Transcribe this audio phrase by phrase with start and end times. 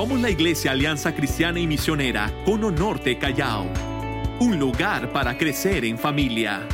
[0.00, 3.66] Somos la Iglesia Alianza Cristiana y Misionera Cono Norte Callao,
[4.38, 6.66] un lugar para crecer en familia.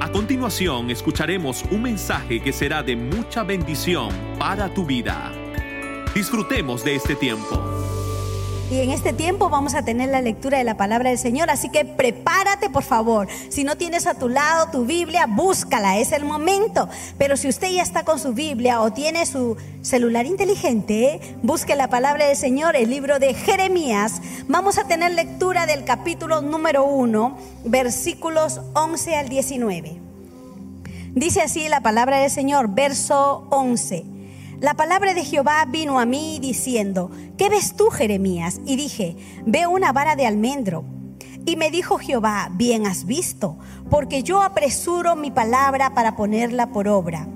[0.00, 4.08] A continuación escucharemos un mensaje que será de mucha bendición
[4.38, 5.30] para tu vida.
[6.14, 7.77] Disfrutemos de este tiempo.
[8.70, 11.70] Y en este tiempo vamos a tener la lectura de la palabra del Señor, así
[11.70, 13.26] que prepárate por favor.
[13.48, 16.86] Si no tienes a tu lado tu Biblia, búscala, es el momento.
[17.16, 21.88] Pero si usted ya está con su Biblia o tiene su celular inteligente, busque la
[21.88, 24.20] palabra del Señor, el libro de Jeremías.
[24.48, 29.98] Vamos a tener lectura del capítulo número 1, versículos 11 al 19.
[31.14, 34.17] Dice así la palabra del Señor, verso 11.
[34.60, 38.60] La palabra de Jehová vino a mí diciendo, ¿qué ves tú, Jeremías?
[38.66, 39.16] Y dije,
[39.46, 40.84] veo una vara de almendro.
[41.46, 43.56] Y me dijo Jehová, bien has visto,
[43.88, 47.28] porque yo apresuro mi palabra para ponerla por obra.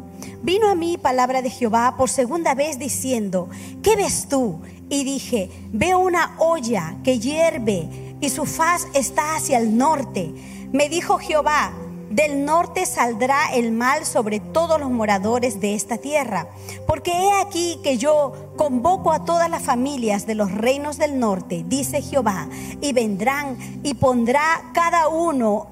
[0.42, 3.48] Vino a mí palabra de Jehová por segunda vez diciendo,
[3.84, 4.60] ¿qué ves tú?
[4.88, 10.34] Y dije, veo una olla que hierve y su faz está hacia el norte.
[10.72, 11.72] Me dijo Jehová,
[12.12, 16.46] del norte saldrá el mal sobre todos los moradores de esta tierra.
[16.86, 21.64] Porque he aquí que yo convoco a todas las familias de los reinos del norte,
[21.66, 22.48] dice Jehová,
[22.80, 25.68] y vendrán y pondrá cada uno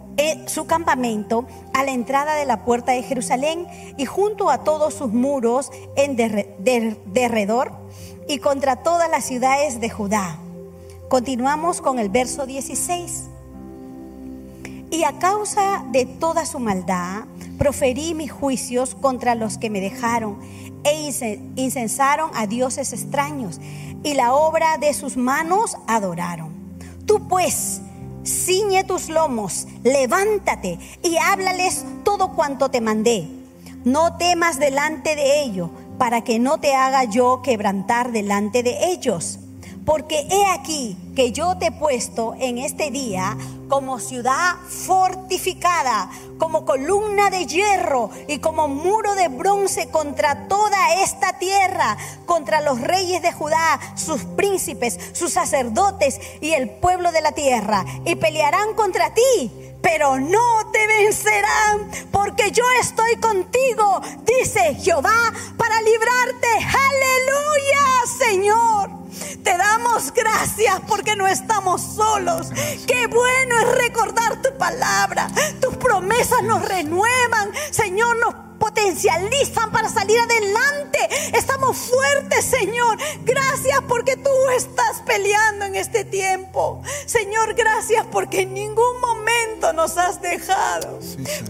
[0.46, 5.12] su campamento a la entrada de la puerta de Jerusalén y junto a todos sus
[5.12, 7.72] muros en derredor
[8.28, 10.38] y contra todas las ciudades de Judá.
[11.08, 13.30] Continuamos con el verso 16.
[14.91, 17.24] Y a causa de toda su maldad,
[17.58, 20.38] proferí mis juicios contra los que me dejaron
[20.83, 21.10] e
[21.56, 23.61] incensaron a dioses extraños
[24.02, 26.50] y la obra de sus manos adoraron.
[27.06, 27.83] Tú pues,
[28.24, 33.28] ciñe tus lomos, levántate y háblales todo cuanto te mandé.
[33.84, 39.39] No temas delante de ellos, para que no te haga yo quebrantar delante de ellos.
[39.84, 43.36] Porque he aquí que yo te he puesto en este día
[43.69, 51.39] como ciudad fortificada, como columna de hierro y como muro de bronce contra toda esta
[51.39, 57.33] tierra, contra los reyes de Judá, sus príncipes, sus sacerdotes y el pueblo de la
[57.33, 57.85] tierra.
[58.07, 59.52] Y pelearán contra ti,
[59.83, 66.48] pero no te vencerán, porque yo estoy contigo, dice Jehová, para librarte.
[66.89, 68.99] Aleluya, Señor.
[69.42, 72.51] Te damos gracias porque no estamos solos.
[72.86, 75.29] Qué bueno es recordar tu palabra.
[75.61, 77.51] Tus promesas nos renuevan.
[77.70, 80.98] Señor, nos potencializan para salir adelante.
[81.36, 82.96] Estamos fuertes, Señor.
[83.24, 86.82] Gracias porque tú estás peleando en este tiempo.
[87.06, 91.00] Señor, gracias porque en ningún momento nos has dejado.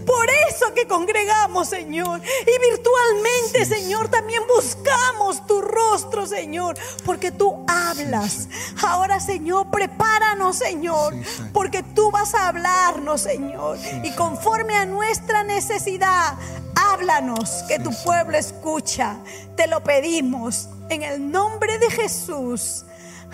[0.05, 2.21] Por eso que congregamos, Señor.
[2.23, 6.77] Y virtualmente, Señor, también buscamos tu rostro, Señor.
[7.05, 8.47] Porque tú hablas.
[8.81, 11.13] Ahora, Señor, prepáranos, Señor.
[11.51, 13.77] Porque tú vas a hablarnos, Señor.
[14.03, 16.37] Y conforme a nuestra necesidad,
[17.01, 19.17] Háblanos, que tu pueblo escucha.
[19.55, 22.85] Te lo pedimos en el nombre de Jesús.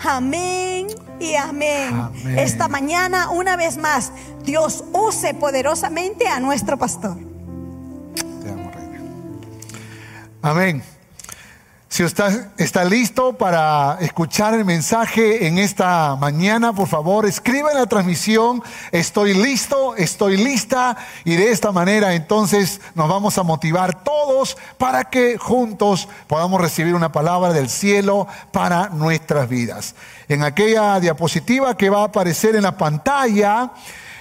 [0.02, 0.86] Amén
[1.20, 2.10] y amén.
[2.38, 4.10] Esta mañana, una vez más,
[4.42, 7.18] Dios use poderosamente a nuestro pastor.
[8.42, 9.00] Te amo, Reina.
[10.40, 10.82] Amén.
[11.90, 17.78] Si usted está listo para escuchar el mensaje en esta mañana, por favor, escriba en
[17.78, 18.62] la transmisión,
[18.92, 25.04] estoy listo, estoy lista, y de esta manera entonces nos vamos a motivar todos para
[25.04, 29.94] que juntos podamos recibir una palabra del cielo para nuestras vidas.
[30.28, 33.70] En aquella diapositiva que va a aparecer en la pantalla,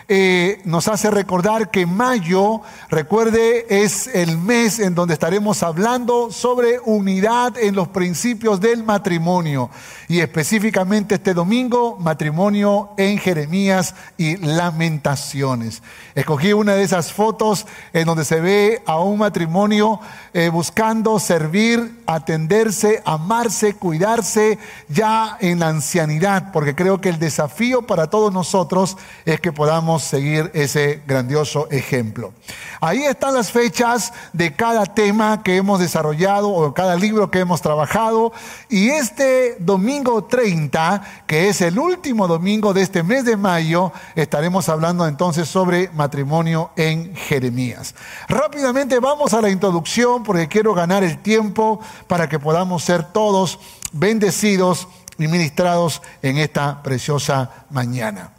[0.09, 6.79] eh, nos hace recordar que mayo, recuerde, es el mes en donde estaremos hablando sobre
[6.85, 9.69] unidad en los principios del matrimonio.
[10.07, 15.83] Y específicamente este domingo, matrimonio en Jeremías y lamentaciones.
[16.15, 19.99] Escogí una de esas fotos en donde se ve a un matrimonio
[20.33, 24.57] eh, buscando servir, atenderse, amarse, cuidarse
[24.87, 28.95] ya en la ancianidad, porque creo que el desafío para todos nosotros
[29.25, 32.33] es que podamos seguir ese grandioso ejemplo.
[32.81, 37.61] Ahí están las fechas de cada tema que hemos desarrollado o cada libro que hemos
[37.61, 38.33] trabajado
[38.69, 44.69] y este domingo 30, que es el último domingo de este mes de mayo, estaremos
[44.69, 47.93] hablando entonces sobre matrimonio matrimonio en Jeremías.
[48.27, 53.59] Rápidamente vamos a la introducción porque quiero ganar el tiempo para que podamos ser todos
[53.91, 54.87] bendecidos
[55.19, 58.36] y ministrados en esta preciosa mañana.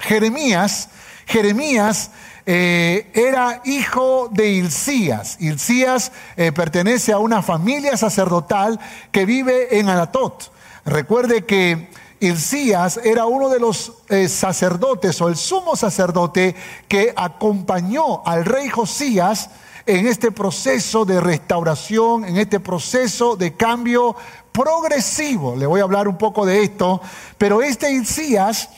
[0.00, 0.88] Jeremías,
[1.26, 2.10] Jeremías
[2.46, 5.36] eh, era hijo de Hilcías.
[5.38, 8.80] Hilcías eh, pertenece a una familia sacerdotal
[9.12, 10.50] que vive en Anatot.
[10.86, 11.90] Recuerde que
[12.20, 16.56] Hilcías era uno de los eh, sacerdotes o el sumo sacerdote
[16.88, 19.50] que acompañó al rey Josías
[19.84, 24.16] en este proceso de restauración, en este proceso de cambio
[24.52, 25.54] progresivo.
[25.54, 27.00] Le voy a hablar un poco de esto,
[27.36, 28.68] pero este Hilcías,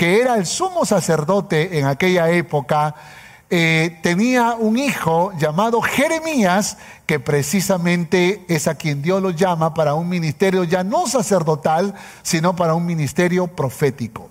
[0.00, 2.94] que era el sumo sacerdote en aquella época,
[3.50, 9.92] eh, tenía un hijo llamado Jeremías, que precisamente es a quien Dios lo llama para
[9.92, 14.29] un ministerio ya no sacerdotal, sino para un ministerio profético.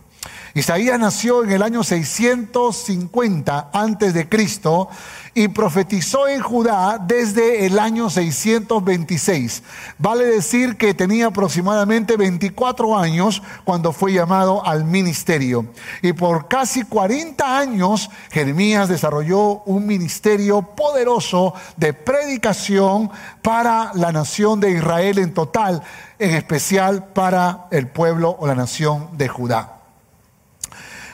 [0.53, 4.89] Isaías nació en el año 650 antes de Cristo
[5.35, 9.63] y profetizó en Judá desde el año 626.
[9.99, 15.67] Vale decir que tenía aproximadamente 24 años cuando fue llamado al ministerio.
[16.01, 23.11] Y por casi 40 años Jeremías desarrolló un ministerio poderoso de predicación
[23.43, 25.83] para la nación de Israel en total,
[26.17, 29.78] en especial para el pueblo o la nación de Judá.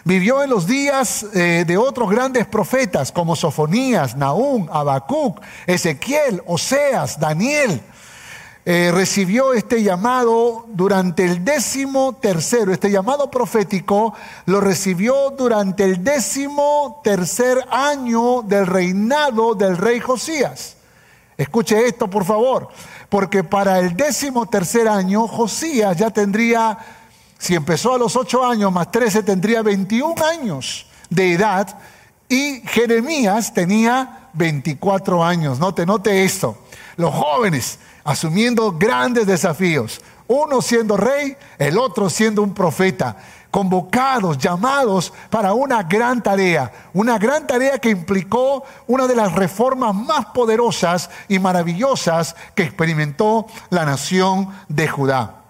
[0.07, 7.19] Vivió en los días eh, de otros grandes profetas como Sofonías, Nahum, Habacuc, Ezequiel, Oseas,
[7.19, 7.81] Daniel.
[8.67, 14.13] Eh, recibió este llamado durante el décimo tercero, este llamado profético
[14.45, 20.75] lo recibió durante el décimo tercer año del reinado del rey Josías.
[21.35, 22.69] Escuche esto, por favor,
[23.09, 26.77] porque para el décimo tercer año Josías ya tendría
[27.37, 31.77] si empezó a los 8 años más 13, tendría 21 años de edad
[32.27, 35.59] y Jeremías tenía 24 años.
[35.59, 36.57] Note, note esto.
[36.97, 40.01] Los jóvenes asumiendo grandes desafíos.
[40.27, 43.17] Uno siendo rey, el otro siendo un profeta.
[43.51, 46.71] Convocados, llamados para una gran tarea.
[46.93, 53.45] Una gran tarea que implicó una de las reformas más poderosas y maravillosas que experimentó
[53.69, 55.44] la nación de Judá.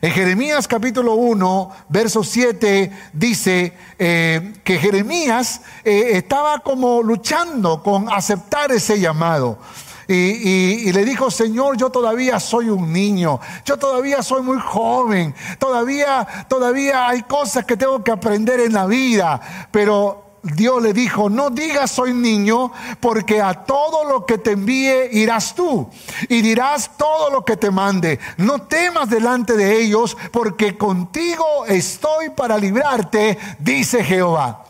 [0.00, 8.08] En Jeremías capítulo 1, verso 7 dice eh, que Jeremías eh, estaba como luchando con
[8.08, 9.58] aceptar ese llamado.
[10.06, 15.34] Y, y, le dijo, Señor, yo todavía soy un niño, yo todavía soy muy joven,
[15.58, 21.28] todavía, todavía hay cosas que tengo que aprender en la vida, pero Dios le dijo,
[21.28, 25.88] no digas soy niño, porque a todo lo que te envíe irás tú
[26.28, 28.18] y dirás todo lo que te mande.
[28.36, 34.67] No temas delante de ellos, porque contigo estoy para librarte, dice Jehová.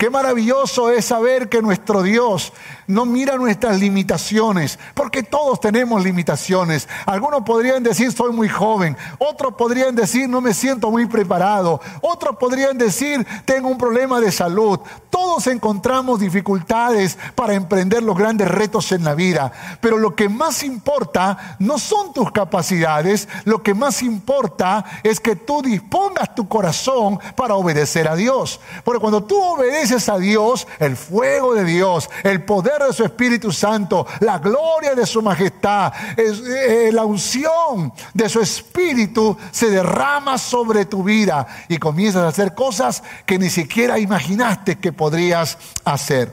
[0.00, 2.54] Qué maravilloso es saber que nuestro Dios
[2.86, 6.88] no mira nuestras limitaciones, porque todos tenemos limitaciones.
[7.04, 12.36] Algunos podrían decir soy muy joven, otros podrían decir no me siento muy preparado, otros
[12.36, 14.80] podrían decir tengo un problema de salud.
[15.10, 19.52] Todos encontramos dificultades para emprender los grandes retos en la vida,
[19.82, 25.36] pero lo que más importa no son tus capacidades, lo que más importa es que
[25.36, 28.60] tú dispongas tu corazón para obedecer a Dios.
[28.82, 33.50] Porque cuando tú obedeces a Dios, el fuego de Dios, el poder de su Espíritu
[33.50, 40.84] Santo, la gloria de su majestad, eh, la unción de su Espíritu se derrama sobre
[40.84, 46.32] tu vida y comienzas a hacer cosas que ni siquiera imaginaste que podrías hacer.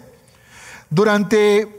[0.90, 1.77] Durante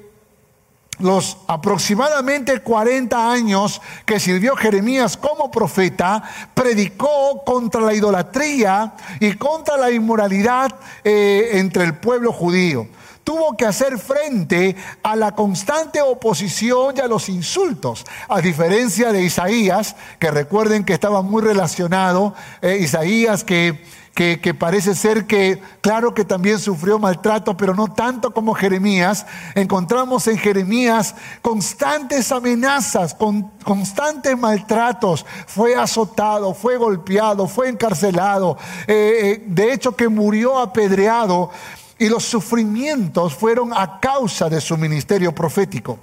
[0.98, 6.22] los aproximadamente 40 años que sirvió Jeremías como profeta,
[6.54, 10.74] predicó contra la idolatría y contra la inmoralidad
[11.04, 12.88] eh, entre el pueblo judío.
[13.24, 19.22] Tuvo que hacer frente a la constante oposición y a los insultos, a diferencia de
[19.22, 23.84] Isaías, que recuerden que estaba muy relacionado, eh, Isaías que,
[24.18, 30.26] que, parece ser que, claro que también sufrió maltrato, pero no tanto como Jeremías, encontramos
[30.26, 38.58] en Jeremías constantes amenazas, con, constantes maltratos, fue azotado, fue golpeado, fue encarcelado,
[38.88, 41.50] eh, eh, de hecho que murió apedreado
[41.96, 45.96] y los sufrimientos fueron a causa de su ministerio profético.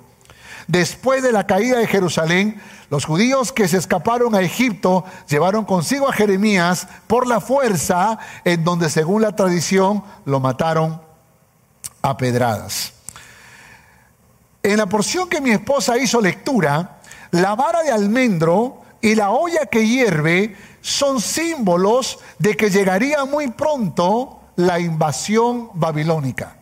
[0.67, 6.09] Después de la caída de Jerusalén, los judíos que se escaparon a Egipto llevaron consigo
[6.09, 11.01] a Jeremías por la fuerza, en donde según la tradición lo mataron
[12.01, 12.93] a pedradas.
[14.63, 16.97] En la porción que mi esposa hizo lectura,
[17.31, 23.51] la vara de almendro y la olla que hierve son símbolos de que llegaría muy
[23.51, 26.57] pronto la invasión babilónica.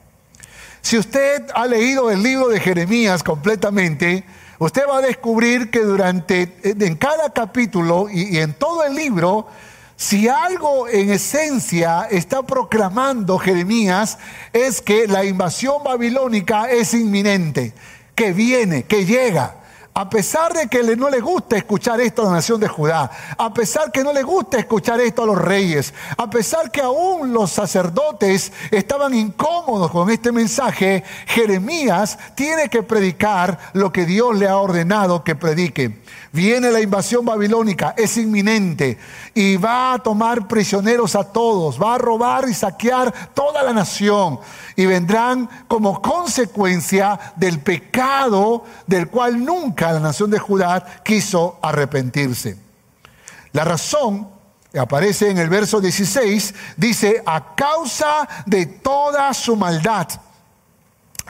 [0.84, 4.26] Si usted ha leído el libro de Jeremías completamente,
[4.60, 9.48] usted va a descubrir que durante, en cada capítulo y, y en todo el libro,
[9.96, 14.18] si algo en esencia está proclamando Jeremías
[14.52, 17.74] es que la invasión babilónica es inminente,
[18.14, 19.63] que viene, que llega.
[19.96, 23.54] A pesar de que no le gusta escuchar esto a la nación de Judá, a
[23.54, 27.52] pesar que no le gusta escuchar esto a los reyes, a pesar que aún los
[27.52, 34.58] sacerdotes estaban incómodos con este mensaje, Jeremías tiene que predicar lo que Dios le ha
[34.58, 36.02] ordenado que predique.
[36.34, 38.98] Viene la invasión babilónica, es inminente
[39.36, 44.40] y va a tomar prisioneros a todos, va a robar y saquear toda la nación
[44.76, 52.58] y vendrán como consecuencia del pecado del cual nunca la nación de Judá quiso arrepentirse.
[53.52, 54.28] La razón
[54.76, 60.08] aparece en el verso 16, dice, a causa de toda su maldad.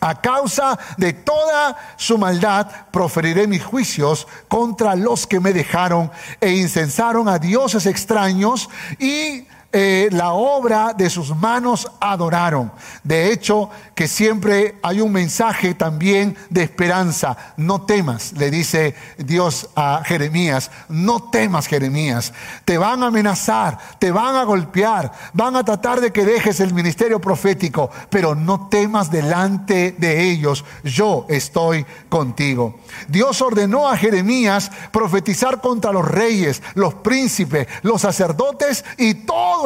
[0.04, 6.52] A causa de toda su maldad proferiré mis juicios contra los que me dejaron e
[6.52, 8.70] incensaron a dioses extraños
[9.00, 12.72] y eh, la obra de sus manos adoraron.
[13.04, 17.36] De hecho, que siempre hay un mensaje también de esperanza.
[17.58, 20.70] No temas, le dice Dios a Jeremías.
[20.90, 22.34] No temas, Jeremías.
[22.66, 26.74] Te van a amenazar, te van a golpear, van a tratar de que dejes el
[26.74, 30.64] ministerio profético, pero no temas delante de ellos.
[30.84, 32.80] Yo estoy contigo.
[33.08, 39.16] Dios ordenó a Jeremías profetizar contra los reyes, los príncipes, los sacerdotes y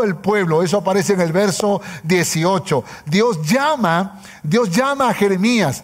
[0.04, 0.64] el pueblo.
[0.64, 2.84] Eso aparece en el verso 18.
[3.06, 5.84] Dios llama, Dios llama a Jeremías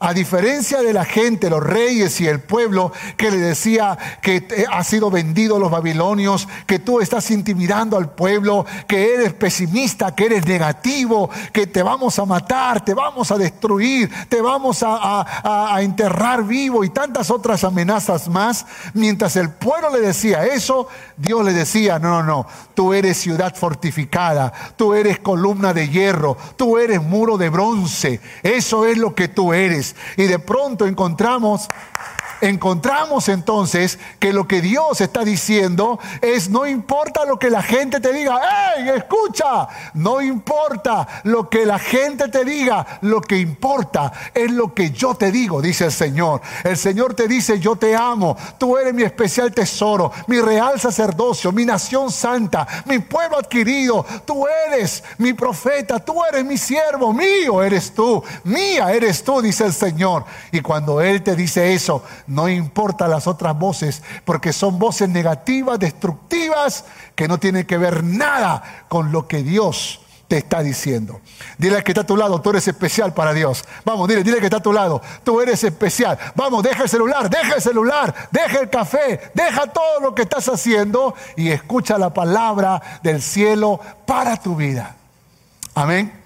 [0.00, 4.84] a diferencia de la gente, los reyes y el pueblo que le decía que ha
[4.84, 10.26] sido vendido a los babilonios, que tú estás intimidando al pueblo, que eres pesimista, que
[10.26, 15.80] eres negativo, que te vamos a matar, te vamos a destruir, te vamos a, a
[15.80, 18.66] enterrar vivo y tantas otras amenazas más.
[18.92, 23.54] Mientras el pueblo le decía eso, Dios le decía, no, no, no, tú eres ciudad
[23.54, 29.28] fortificada, tú eres columna de hierro, tú eres muro de bronce, eso es lo que
[29.28, 29.93] tú eres.
[30.16, 31.68] Y de pronto encontramos
[32.40, 38.00] encontramos entonces que lo que Dios está diciendo es no importa lo que la gente
[38.00, 38.40] te diga,
[38.76, 39.68] ¡hey, escucha!
[39.94, 45.14] No importa lo que la gente te diga, lo que importa es lo que yo
[45.14, 46.40] te digo, dice el Señor.
[46.62, 51.52] El Señor te dice, yo te amo, tú eres mi especial tesoro, mi real sacerdocio,
[51.52, 57.62] mi nación santa, mi pueblo adquirido, tú eres mi profeta, tú eres mi siervo, mío
[57.62, 60.24] eres tú, mía eres tú, dice el Señor.
[60.52, 65.78] Y cuando Él te dice eso, no importa las otras voces, porque son voces negativas,
[65.78, 71.20] destructivas, que no tienen que ver nada con lo que Dios te está diciendo.
[71.58, 73.64] Dile que está a tu lado, tú eres especial para Dios.
[73.84, 76.18] Vamos, dile, dile que está a tu lado, tú eres especial.
[76.34, 80.48] Vamos, deja el celular, deja el celular, deja el café, deja todo lo que estás
[80.48, 84.96] haciendo y escucha la palabra del cielo para tu vida.
[85.74, 86.23] Amén.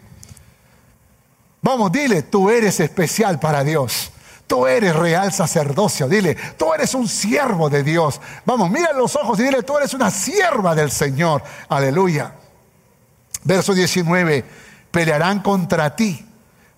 [1.69, 4.11] Vamos, dile, tú eres especial para Dios.
[4.47, 6.09] Tú eres real sacerdocio.
[6.09, 8.23] Dile, tú eres un siervo de Dios.
[8.47, 11.43] Vamos, mira los ojos y dile, tú eres una sierva del Señor.
[11.69, 12.33] Aleluya.
[13.45, 14.47] Verso 19,
[14.91, 16.27] pelearán contra ti,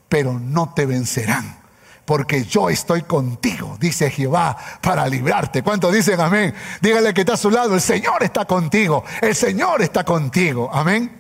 [0.09, 1.61] pero no te vencerán.
[2.05, 5.63] Porque yo estoy contigo, dice Jehová, para librarte.
[5.63, 6.53] ¿Cuántos dicen amén?
[6.81, 10.69] Dígale que está a su lado, el Señor está contigo, el Señor está contigo.
[10.73, 11.17] Amén.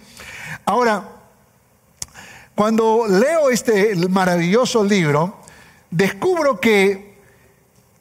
[0.64, 1.19] Ahora,
[2.60, 5.38] cuando leo este maravilloso libro,
[5.90, 7.16] descubro que,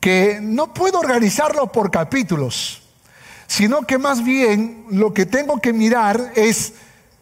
[0.02, 2.82] que no puedo organizarlo por capítulos,
[3.48, 6.74] sino que más bien lo que tengo que mirar es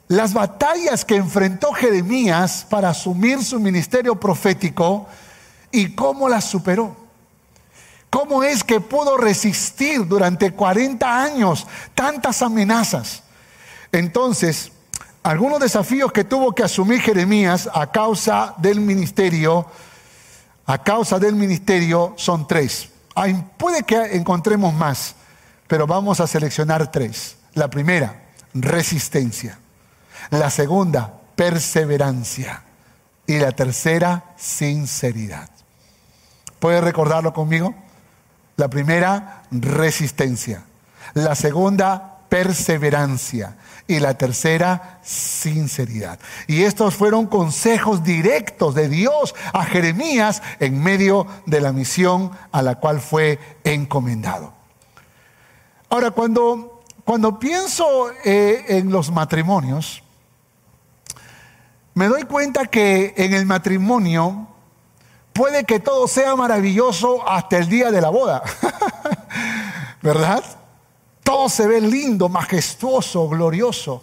[0.07, 5.05] las batallas que enfrentó Jeremías para asumir su ministerio profético
[5.71, 6.97] y cómo las superó.
[8.09, 13.21] ¿Cómo es que pudo resistir durante 40 años tantas amenazas?
[13.91, 14.71] Entonces,
[15.27, 19.65] algunos desafíos que tuvo que asumir Jeremías a causa del ministerio
[20.65, 22.89] a causa del ministerio son tres.
[23.57, 25.15] puede que encontremos más,
[25.67, 27.37] pero vamos a seleccionar tres.
[27.55, 28.21] La primera,
[28.53, 29.59] resistencia.
[30.29, 32.63] La segunda, perseverancia.
[33.25, 35.49] Y la tercera, sinceridad.
[36.59, 37.73] ¿Puede recordarlo conmigo?
[38.57, 40.63] La primera, resistencia.
[41.13, 43.55] La segunda, perseverancia
[43.87, 46.19] y la tercera, sinceridad.
[46.47, 52.61] Y estos fueron consejos directos de Dios a Jeremías en medio de la misión a
[52.61, 54.53] la cual fue encomendado.
[55.89, 60.03] Ahora, cuando, cuando pienso eh, en los matrimonios,
[61.93, 64.47] me doy cuenta que en el matrimonio
[65.31, 68.43] puede que todo sea maravilloso hasta el día de la boda,
[70.01, 70.43] ¿verdad?
[71.27, 74.01] Todo se ve lindo, majestuoso, glorioso,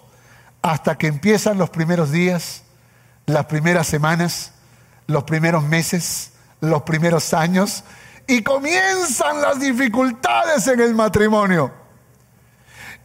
[0.60, 2.64] hasta que empiezan los primeros días,
[3.24, 4.52] las primeras semanas,
[5.06, 7.82] los primeros meses, los primeros años,
[8.26, 11.72] y comienzan las dificultades en el matrimonio.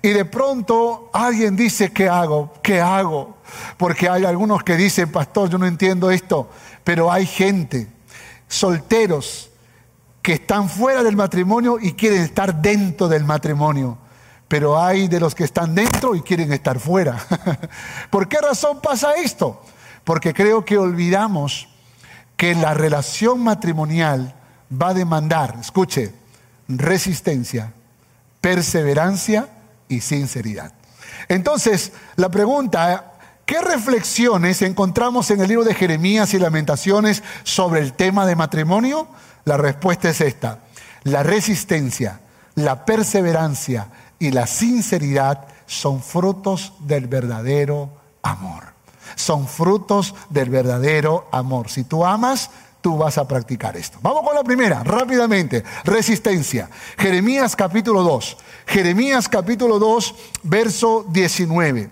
[0.02, 2.52] Y de pronto alguien dice, ¿qué hago?
[2.62, 3.38] ¿Qué hago?
[3.78, 6.50] Porque hay algunos que dicen, pastor, yo no entiendo esto,
[6.84, 7.88] pero hay gente,
[8.50, 9.50] solteros,
[10.22, 13.98] que están fuera del matrimonio y quieren estar dentro del matrimonio.
[14.50, 17.18] Pero hay de los que están dentro y quieren estar fuera.
[18.10, 19.62] ¿Por qué razón pasa esto?
[20.04, 21.70] Porque creo que olvidamos
[22.36, 24.34] que la relación matrimonial
[24.70, 26.14] va a demandar, escuche,
[26.68, 27.74] resistencia,
[28.42, 29.48] perseverancia
[29.88, 30.74] y sinceridad.
[31.28, 33.14] Entonces, la pregunta,
[33.46, 39.08] ¿qué reflexiones encontramos en el libro de Jeremías y Lamentaciones sobre el tema de matrimonio?
[39.46, 40.60] La respuesta es esta.
[41.04, 42.20] La resistencia,
[42.56, 43.88] la perseverancia
[44.20, 47.90] y la sinceridad son frutos del verdadero
[48.22, 48.64] amor.
[49.16, 51.70] Son frutos del verdadero amor.
[51.70, 53.98] Si tú amas, tú vas a practicar esto.
[54.02, 55.64] Vamos con la primera, rápidamente.
[55.84, 56.70] Resistencia.
[56.98, 58.38] Jeremías capítulo 2.
[58.68, 61.90] Jeremías capítulo 2, verso 19.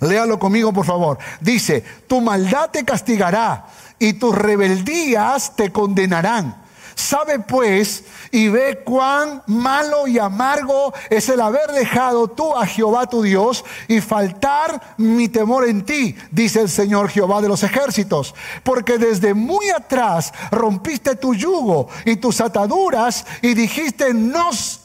[0.00, 1.18] Léalo conmigo, por favor.
[1.40, 3.66] Dice, tu maldad te castigará
[3.98, 6.59] y tus rebeldías te condenarán.
[7.00, 13.06] Sabe pues y ve cuán malo y amargo es el haber dejado tú a Jehová
[13.06, 18.34] tu Dios y faltar mi temor en ti, dice el Señor Jehová de los ejércitos.
[18.62, 24.79] Porque desde muy atrás rompiste tu yugo y tus ataduras y dijiste, nos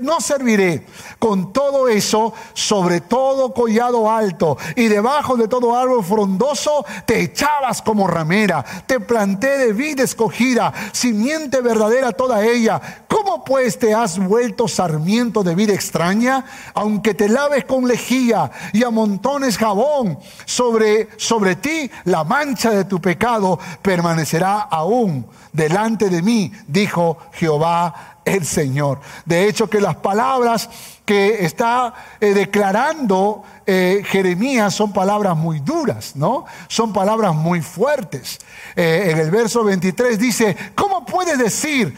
[0.00, 0.86] no serviré.
[1.18, 7.82] Con todo eso, sobre todo collado alto y debajo de todo árbol frondoso, te echabas
[7.82, 8.64] como ramera.
[8.86, 12.80] Te planté de vida escogida, simiente verdadera toda ella.
[13.08, 16.44] ¿Cómo pues te has vuelto sarmiento de vida extraña?
[16.74, 23.00] Aunque te laves con lejía y amontones jabón sobre, sobre ti, la mancha de tu
[23.00, 29.00] pecado permanecerá aún delante de mí, dijo Jehová el Señor.
[29.24, 30.68] De hecho, que las palabras
[31.08, 36.44] que está eh, declarando eh, Jeremías son palabras muy duras, ¿no?
[36.68, 38.38] Son palabras muy fuertes.
[38.76, 41.96] Eh, en el verso 23 dice, ¿cómo puedes decir,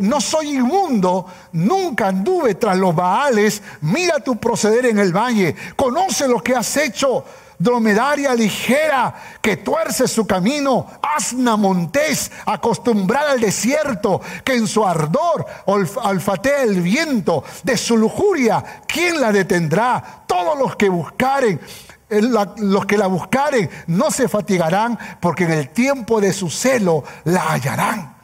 [0.00, 6.26] no soy inmundo, nunca anduve tras los Baales, mira tu proceder en el valle, conoce
[6.26, 7.24] lo que has hecho?
[7.58, 15.46] Dromedaria ligera que tuerce su camino, asna montés acostumbrada al desierto, que en su ardor
[15.66, 20.22] olfatea el viento de su lujuria, ¿quién la detendrá?
[20.26, 21.60] Todos los que buscaren
[22.08, 27.50] los que la buscaren no se fatigarán porque en el tiempo de su celo la
[27.50, 28.14] hallarán.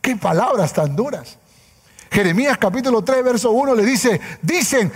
[0.00, 1.38] Qué palabras tan duras.
[2.10, 4.92] Jeremías capítulo 3, verso 1 le dice, dicen,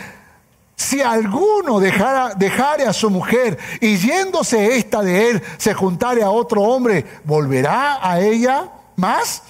[0.76, 6.30] si alguno dejara, dejare a su mujer y yéndose esta de él, se juntare a
[6.30, 9.42] otro hombre, ¿volverá a ella más?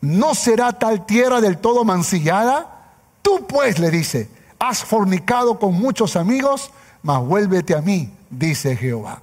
[0.00, 2.92] ¿No será tal tierra del todo mancillada?
[3.22, 4.28] Tú pues, le dice,
[4.60, 6.70] has fornicado con muchos amigos,
[7.02, 9.22] mas vuélvete a mí, dice Jehová.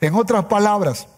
[0.00, 1.08] En otras palabras,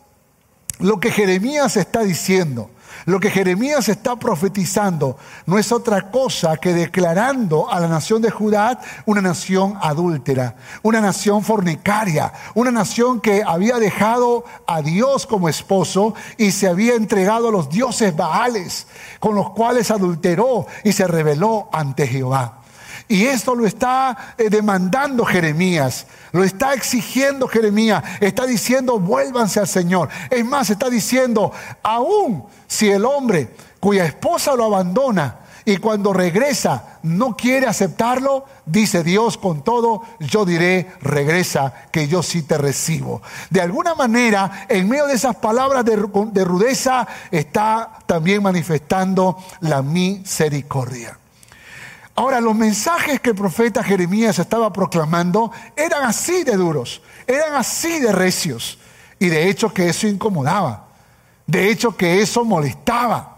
[0.80, 2.68] lo que Jeremías está diciendo
[3.06, 5.16] lo que Jeremías está profetizando
[5.46, 11.00] no es otra cosa que declarando a la nación de Judá una nación adúltera, una
[11.00, 17.48] nación fornicaria, una nación que había dejado a Dios como esposo y se había entregado
[17.48, 18.88] a los dioses baales,
[19.20, 22.62] con los cuales adulteró y se rebeló ante Jehová.
[23.08, 29.68] Y esto lo está eh, demandando Jeremías, lo está exigiendo Jeremías, está diciendo vuélvanse al
[29.68, 30.08] Señor.
[30.28, 31.52] Es más, está diciendo,
[31.84, 33.50] aún si el hombre
[33.80, 40.44] cuya esposa lo abandona y cuando regresa no quiere aceptarlo, dice Dios con todo, yo
[40.44, 43.20] diré, regresa, que yo sí te recibo.
[43.50, 49.82] De alguna manera, en medio de esas palabras de, de rudeza, está también manifestando la
[49.82, 51.18] misericordia.
[52.14, 57.98] Ahora, los mensajes que el profeta Jeremías estaba proclamando eran así de duros, eran así
[57.98, 58.78] de recios.
[59.18, 60.85] Y de hecho que eso incomodaba,
[61.46, 63.36] de hecho que eso molestaba.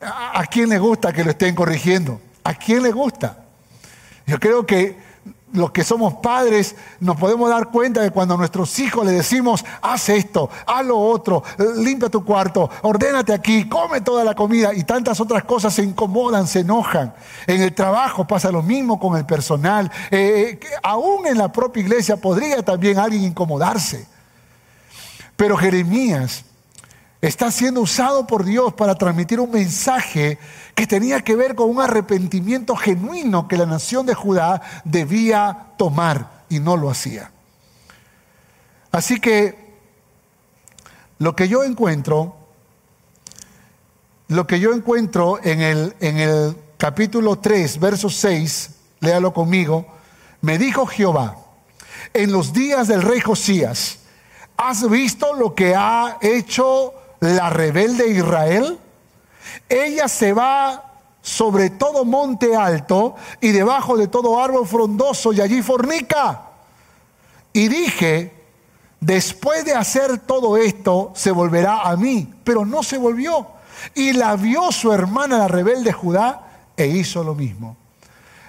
[0.00, 2.20] ¿A, quién le gusta que lo estén corrigiendo?
[2.44, 3.44] ¿A quién le gusta?
[4.26, 4.96] Yo creo que
[5.52, 9.64] los que somos padres nos podemos dar cuenta de cuando a nuestros hijos le decimos,
[9.80, 11.42] haz esto, haz lo otro,
[11.76, 16.46] limpia tu cuarto, ordénate aquí, come toda la comida y tantas otras cosas se incomodan,
[16.46, 17.14] se enojan.
[17.46, 19.90] En el trabajo pasa lo mismo con el personal.
[20.10, 24.06] Eh, eh, aún en la propia iglesia podría también alguien incomodarse.
[25.36, 26.45] Pero Jeremías
[27.20, 30.38] está siendo usado por Dios para transmitir un mensaje
[30.74, 36.44] que tenía que ver con un arrepentimiento genuino que la nación de Judá debía tomar
[36.48, 37.30] y no lo hacía.
[38.92, 39.66] Así que
[41.18, 42.36] lo que yo encuentro
[44.28, 49.86] lo que yo encuentro en el, en el capítulo 3, verso 6, léalo conmigo,
[50.40, 51.36] me dijo Jehová,
[52.12, 54.00] en los días del rey Josías,
[54.56, 58.78] ¿has visto lo que ha hecho la rebelde Israel?
[59.68, 60.86] Ella se va
[61.22, 66.42] sobre todo monte alto y debajo de todo árbol frondoso y allí fornica.
[67.52, 68.32] Y dije,
[69.00, 73.48] después de hacer todo esto, se volverá a mí, pero no se volvió.
[73.94, 77.76] Y la vio su hermana la rebelde Judá e hizo lo mismo.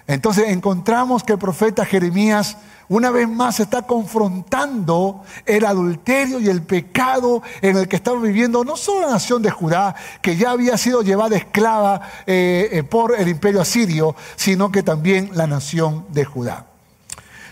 [0.06, 2.58] Entonces encontramos que el profeta Jeremías
[2.90, 8.64] una vez más está confrontando el adulterio y el pecado en el que estaba viviendo
[8.64, 13.20] no solo la nación de Judá, que ya había sido llevada esclava eh, eh, por
[13.20, 16.66] el imperio asirio, sino que también la nación de Judá.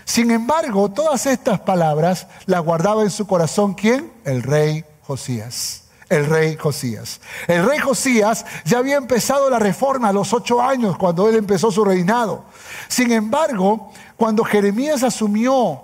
[0.04, 4.12] Sin embargo, todas estas palabras las guardaba en su corazón quién?
[4.24, 7.20] El rey Josías el rey Josías.
[7.48, 11.70] El rey Josías ya había empezado la reforma a los ocho años cuando él empezó
[11.70, 12.44] su reinado.
[12.88, 15.82] Sin embargo, cuando Jeremías asumió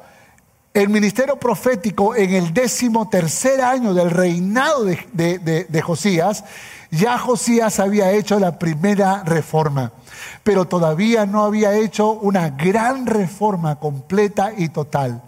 [0.74, 6.44] el ministerio profético en el décimo tercer año del reinado de, de Josías,
[6.90, 9.92] ya Josías había hecho la primera reforma,
[10.42, 15.22] pero todavía no había hecho una gran reforma completa y total.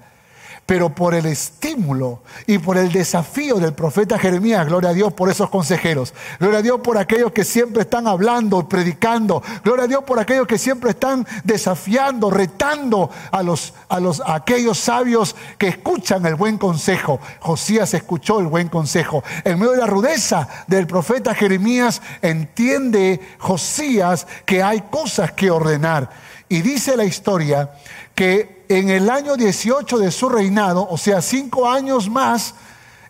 [0.67, 5.31] Pero por el estímulo y por el desafío del profeta Jeremías, gloria a Dios por
[5.31, 10.05] esos consejeros, gloria a Dios por aquellos que siempre están hablando, predicando, gloria a Dios
[10.05, 15.69] por aquellos que siempre están desafiando, retando a los a los a aquellos sabios que
[15.69, 17.21] escuchan el buen consejo.
[17.41, 19.23] Josías escuchó el buen consejo.
[19.45, 26.11] En medio de la rudeza del profeta Jeremías entiende Josías que hay cosas que ordenar.
[26.49, 27.71] Y dice la historia
[28.15, 32.55] que en el año 18 de su reinado, o sea, cinco años más,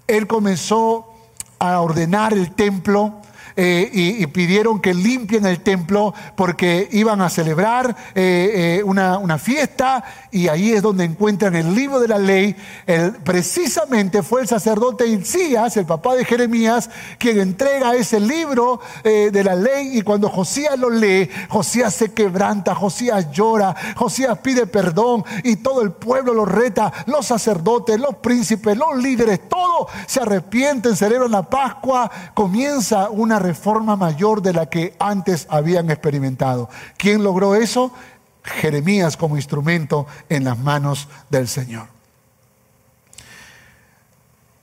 [0.07, 1.13] él comenzó
[1.59, 3.15] a ordenar el templo,
[3.57, 10.03] eh, y, pidieron que limpien el templo porque iban a celebrar eh, eh, una, fiesta
[10.33, 12.57] y ahí es donde encuentran el libro de la ley.
[12.85, 19.45] El, precisamente fue el sacerdote Isías, el papá de Jeremías, quien entrega ese libro de
[19.45, 25.25] la ley y cuando Josías lo lee, Josías se quebranta, Josías llora, Josías pide perdón
[25.45, 30.97] y todo el pueblo lo reta, los sacerdotes, los príncipes, los líderes, todos se arrepienten,
[30.97, 36.69] celebran la Pascua, comienza una reforma mayor de la que antes habían experimentado.
[36.97, 37.93] ¿Quién logró eso?
[38.43, 41.94] Jeremías como instrumento en las manos del Señor.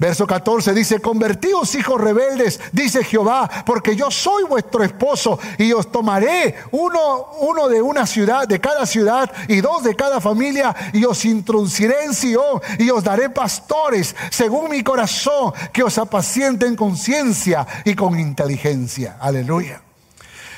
[0.01, 5.91] Verso 14 dice, convertíos hijos rebeldes, dice Jehová, porque yo soy vuestro esposo y os
[5.91, 11.05] tomaré uno, uno de una ciudad, de cada ciudad y dos de cada familia y
[11.05, 16.97] os introduciré en Sion y os daré pastores según mi corazón que os apacienten con
[16.97, 19.17] ciencia y con inteligencia.
[19.19, 19.83] Aleluya.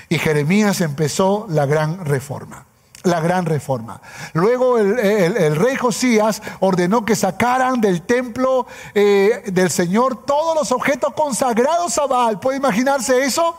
[0.08, 2.66] Y Jeremías empezó la gran reforma
[3.04, 4.02] la gran reforma.
[4.34, 11.14] Luego el, rey Josías ordenó que sacaran del templo eh, del Señor todos los objetos
[11.14, 12.40] consagrados a Baal.
[12.40, 13.56] ¿Puede imaginarse eso?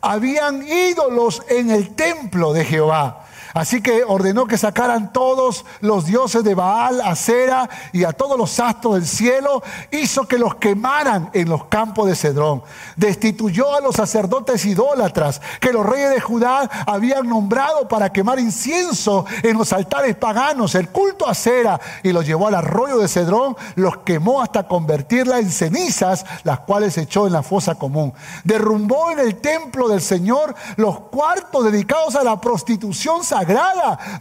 [0.00, 3.24] Habían ídolos en el templo de Jehová.
[3.54, 8.38] Así que ordenó que sacaran todos los dioses de Baal, a Cera y a todos
[8.38, 9.62] los astros del cielo.
[9.90, 12.62] Hizo que los quemaran en los campos de Cedrón.
[12.96, 19.26] Destituyó a los sacerdotes idólatras que los reyes de Judá habían nombrado para quemar incienso
[19.42, 23.56] en los altares paganos, el culto a Cera, y los llevó al arroyo de Cedrón,
[23.74, 28.14] los quemó hasta convertirla en cenizas, las cuales echó en la fosa común.
[28.44, 33.41] Derrumbó en el templo del Señor los cuartos dedicados a la prostitución sagrada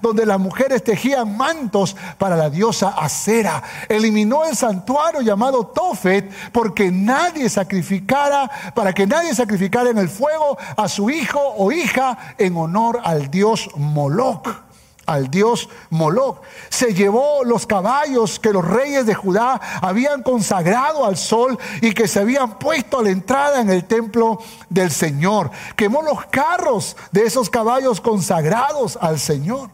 [0.01, 3.61] donde las mujeres tejían mantos para la diosa Acera.
[3.87, 10.57] Eliminó el santuario llamado Tofet porque nadie sacrificara, para que nadie sacrificara en el fuego
[10.77, 14.70] a su hijo o hija en honor al dios Moloch
[15.05, 16.41] al dios Moloch.
[16.69, 22.07] Se llevó los caballos que los reyes de Judá habían consagrado al sol y que
[22.07, 25.51] se habían puesto a la entrada en el templo del Señor.
[25.75, 29.69] Quemó los carros de esos caballos consagrados al Señor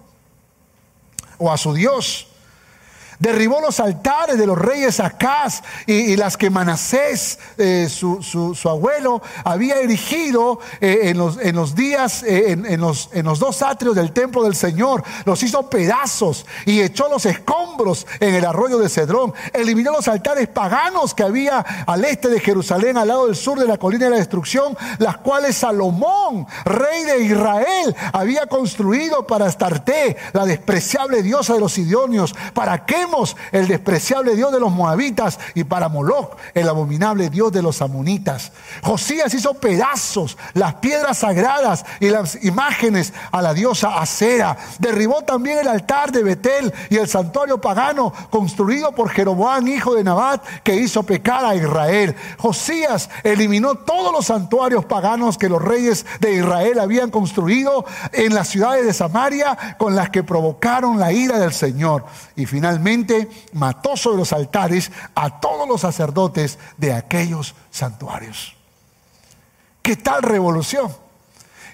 [1.38, 2.28] o a su Dios.
[3.20, 9.76] Derribó los altares de los reyes Acaz y, las que Manasés, eh, su, abuelo, había
[9.80, 14.12] erigido eh, en, los, en, los, días, eh, en, los, en los dos atrios del
[14.12, 15.04] templo del Señor.
[15.26, 19.34] Los hizo pedazos y echó los escombros en el arroyo de Cedrón.
[19.52, 23.68] Eliminó los altares paganos que había al este de Jerusalén, al lado del sur de
[23.68, 30.18] la colina de la destrucción, las cuales Salomón, rey de Israel, había construido para Astarte,
[30.34, 32.36] la despreciable diosa de los idóneos.
[32.54, 33.07] ¿Para qué
[33.52, 38.52] El despreciable Dios de los moabitas, y para Moloch, el abominable Dios de los amonitas.
[38.84, 44.58] Josías hizo pedazos las piedras sagradas y las imágenes a la diosa Acera.
[44.80, 50.04] Derribó también el altar de Betel y el santuario pagano construido por Jeroboam, hijo de
[50.04, 52.16] Nabat, que hizo pecar a Israel.
[52.38, 58.50] Josías eliminó todos los santuarios paganos que los reyes de Israel habían construido en las
[58.50, 62.06] ciudades de Samaria con las que provocaron la ira del Señor.
[62.36, 62.97] Y finalmente
[63.54, 68.56] mató sobre los altares a todos los sacerdotes de aquellos santuarios.
[69.82, 70.96] ¿Qué tal revolución?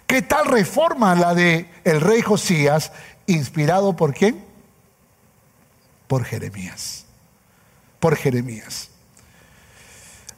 [0.07, 2.91] ¿Qué tal reforma la de el rey Josías,
[3.25, 4.43] inspirado por quién?
[6.07, 7.05] Por Jeremías.
[7.99, 8.89] Por Jeremías.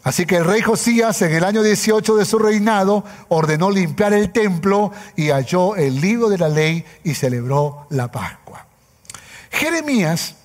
[0.05, 4.31] Así que el rey Josías en el año 18 de su reinado ordenó limpiar el
[4.31, 8.67] templo y halló el libro de la ley y celebró la Pascua.
[9.49, 10.35] Jeremías,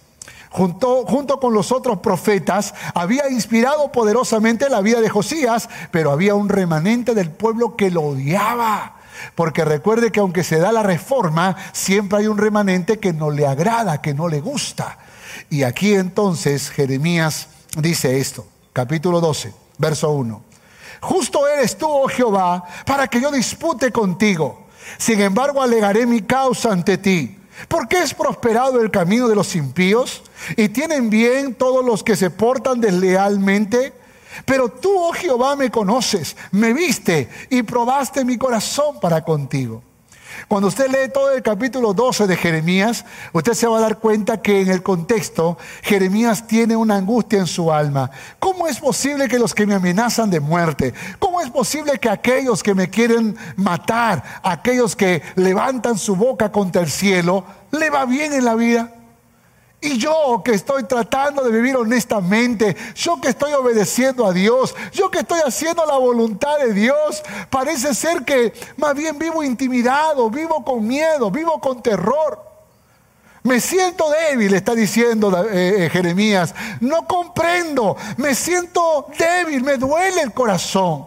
[0.50, 6.34] junto, junto con los otros profetas, había inspirado poderosamente la vida de Josías, pero había
[6.34, 8.96] un remanente del pueblo que lo odiaba.
[9.34, 13.46] Porque recuerde que aunque se da la reforma, siempre hay un remanente que no le
[13.46, 14.98] agrada, que no le gusta.
[15.48, 20.42] Y aquí entonces Jeremías dice esto capítulo 12, verso 1.
[21.00, 24.66] Justo eres tú, oh Jehová, para que yo dispute contigo.
[24.98, 27.39] Sin embargo, alegaré mi causa ante ti.
[27.68, 30.22] ¿Por qué es prosperado el camino de los impíos?
[30.56, 33.92] ¿Y tienen bien todos los que se portan deslealmente?
[34.44, 39.82] Pero tú, oh Jehová, me conoces, me viste y probaste mi corazón para contigo.
[40.50, 44.42] Cuando usted lee todo el capítulo 12 de Jeremías, usted se va a dar cuenta
[44.42, 48.10] que en el contexto Jeremías tiene una angustia en su alma.
[48.40, 52.64] ¿Cómo es posible que los que me amenazan de muerte, cómo es posible que aquellos
[52.64, 58.32] que me quieren matar, aquellos que levantan su boca contra el cielo, le va bien
[58.32, 58.92] en la vida?
[59.82, 65.10] Y yo que estoy tratando de vivir honestamente, yo que estoy obedeciendo a Dios, yo
[65.10, 70.62] que estoy haciendo la voluntad de Dios, parece ser que más bien vivo intimidado, vivo
[70.64, 72.50] con miedo, vivo con terror.
[73.42, 76.54] Me siento débil, está diciendo eh, eh, Jeremías.
[76.80, 81.06] No comprendo, me siento débil, me duele el corazón.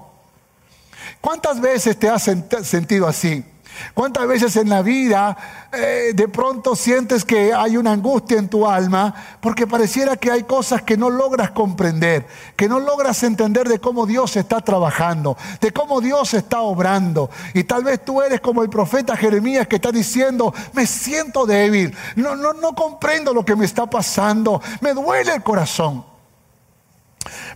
[1.22, 3.46] ¿Cuántas veces te has sentido así?
[3.94, 5.36] ¿Cuántas veces en la vida
[5.72, 10.44] eh, de pronto sientes que hay una angustia en tu alma porque pareciera que hay
[10.44, 15.72] cosas que no logras comprender, que no logras entender de cómo Dios está trabajando, de
[15.72, 17.30] cómo Dios está obrando?
[17.54, 21.96] Y tal vez tú eres como el profeta Jeremías que está diciendo, me siento débil,
[22.16, 26.12] no, no, no comprendo lo que me está pasando, me duele el corazón.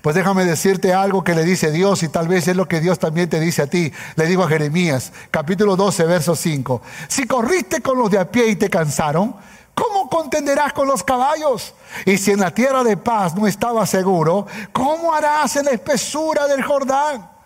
[0.02, 3.00] Pues déjame decirte algo que le dice Dios y tal vez es lo que Dios
[3.00, 3.92] también te dice a ti.
[4.16, 6.82] Le digo a Jeremías, capítulo 12, verso 5.
[7.08, 9.36] Si corriste con los de a pie y te cansaron,
[9.74, 11.74] ¿cómo contenderás con los caballos?
[12.06, 16.48] Y si en la tierra de paz no estabas seguro, ¿cómo harás en la espesura
[16.48, 17.37] del Jordán?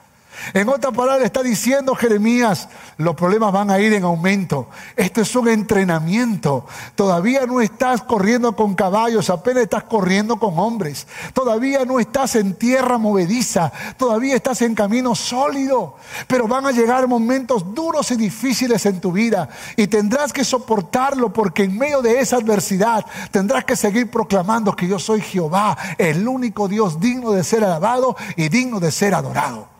[0.54, 2.68] En otra palabra está diciendo Jeremías,
[2.98, 4.68] los problemas van a ir en aumento.
[4.96, 6.66] Esto es un entrenamiento.
[6.96, 11.08] Todavía no estás corriendo con caballos, apenas estás corriendo con hombres.
[11.34, 15.96] Todavía no estás en tierra movediza, todavía estás en camino sólido.
[16.28, 21.32] Pero van a llegar momentos duros y difíciles en tu vida y tendrás que soportarlo
[21.32, 26.28] porque en medio de esa adversidad tendrás que seguir proclamando que yo soy Jehová, el
[26.28, 29.71] único Dios digno de ser alabado y digno de ser adorado.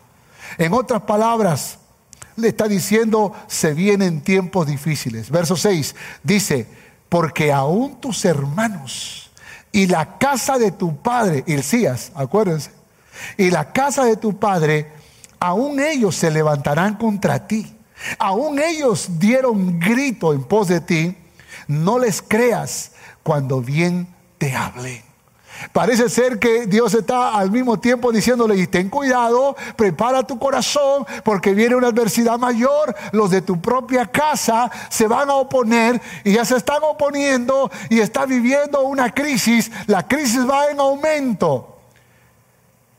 [0.58, 1.78] En otras palabras,
[2.36, 5.30] le está diciendo, se vienen tiempos difíciles.
[5.30, 6.66] Verso 6 dice,
[7.08, 9.30] porque aún tus hermanos
[9.70, 12.70] y la casa de tu padre, Ilcías, acuérdense,
[13.36, 14.90] y la casa de tu padre,
[15.40, 17.76] aún ellos se levantarán contra ti.
[18.18, 21.16] Aún ellos dieron grito en pos de ti.
[21.68, 25.11] No les creas cuando bien te hablen.
[25.72, 31.06] Parece ser que Dios está al mismo tiempo diciéndole, y ten cuidado, prepara tu corazón,
[31.24, 36.32] porque viene una adversidad mayor, los de tu propia casa se van a oponer y
[36.32, 41.78] ya se están oponiendo y está viviendo una crisis, la crisis va en aumento.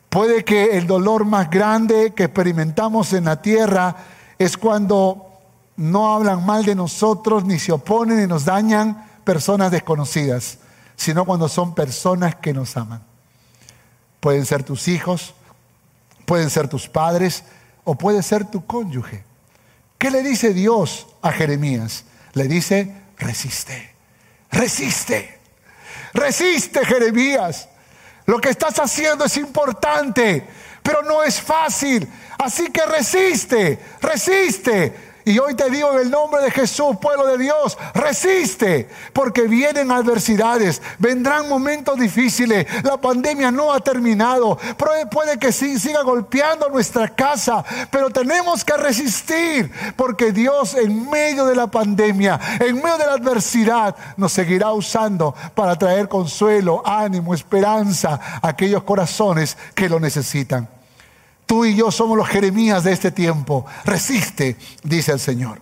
[0.10, 3.96] Puede que el dolor más grande que experimentamos en la tierra
[4.38, 5.28] es cuando
[5.76, 10.60] no hablan mal de nosotros, ni se oponen, ni nos dañan personas desconocidas
[10.96, 13.04] sino cuando son personas que nos aman.
[14.20, 15.34] Pueden ser tus hijos,
[16.26, 17.44] pueden ser tus padres
[17.84, 19.24] o puede ser tu cónyuge.
[19.98, 22.06] ¿Qué le dice Dios a Jeremías?
[22.34, 23.94] Le dice, resiste,
[24.52, 25.40] resiste,
[26.14, 27.70] resiste Jeremías.
[28.26, 30.48] Lo que estás haciendo es importante,
[30.82, 32.08] pero no es fácil.
[32.38, 35.13] Así que resiste, resiste.
[35.26, 39.90] Y hoy te digo en el nombre de Jesús, pueblo de Dios, resiste, porque vienen
[39.92, 44.58] adversidades, vendrán momentos difíciles, la pandemia no ha terminado,
[45.10, 51.56] puede que siga golpeando nuestra casa, pero tenemos que resistir, porque Dios en medio de
[51.56, 58.20] la pandemia, en medio de la adversidad, nos seguirá usando para traer consuelo, ánimo, esperanza
[58.42, 60.68] a aquellos corazones que lo necesitan.
[61.46, 63.66] Tú y yo somos los Jeremías de este tiempo.
[63.86, 65.62] Resiste, dice el Señor.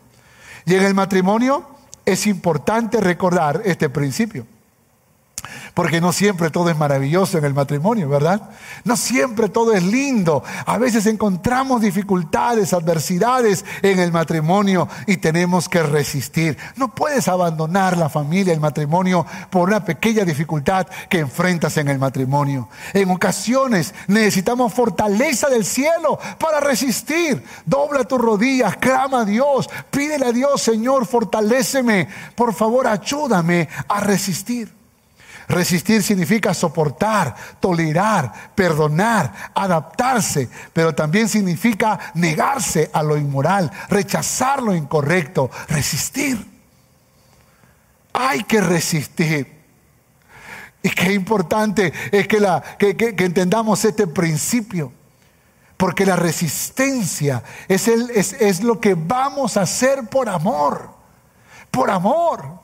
[0.66, 1.66] Y en el matrimonio
[2.06, 4.46] es importante recordar este principio.
[5.74, 8.50] Porque no siempre todo es maravilloso en el matrimonio, ¿verdad?
[8.84, 10.44] No siempre todo es lindo.
[10.66, 16.58] A veces encontramos dificultades, adversidades en el matrimonio y tenemos que resistir.
[16.76, 22.00] No puedes abandonar la familia, el matrimonio, por una pequeña dificultad que enfrentas en el
[22.00, 22.70] matrimonio.
[22.94, 27.44] En ocasiones necesitamos fortaleza del cielo para resistir.
[27.66, 32.08] Dobla tus rodillas, clama a Dios, pídele a Dios, Señor, fortaléceme.
[32.36, 34.81] Por favor, ayúdame a resistir.
[35.48, 44.76] Resistir significa soportar, tolerar, perdonar, adaptarse, pero también significa negarse a lo inmoral, rechazar lo
[44.76, 46.46] incorrecto, resistir.
[48.14, 49.62] Hay que resistir.
[50.84, 54.92] Y qué importante es que, la, que, entendamos este principio.
[55.78, 60.92] Porque la resistencia es, el, es, es lo que vamos a hacer por amor.
[61.72, 62.61] Por amor.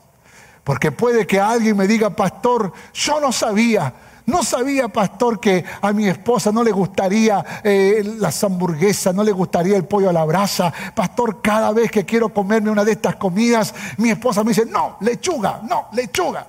[0.68, 3.90] Porque puede que alguien me diga, pastor, yo no sabía.
[4.26, 9.32] No sabía, pastor, que a mi esposa no le gustaría eh, las hamburguesas, no le
[9.32, 10.70] gustaría el pollo a la brasa.
[10.94, 14.98] Pastor, cada vez que quiero comerme una de estas comidas, mi esposa me dice, no,
[15.00, 16.46] lechuga, no, lechuga.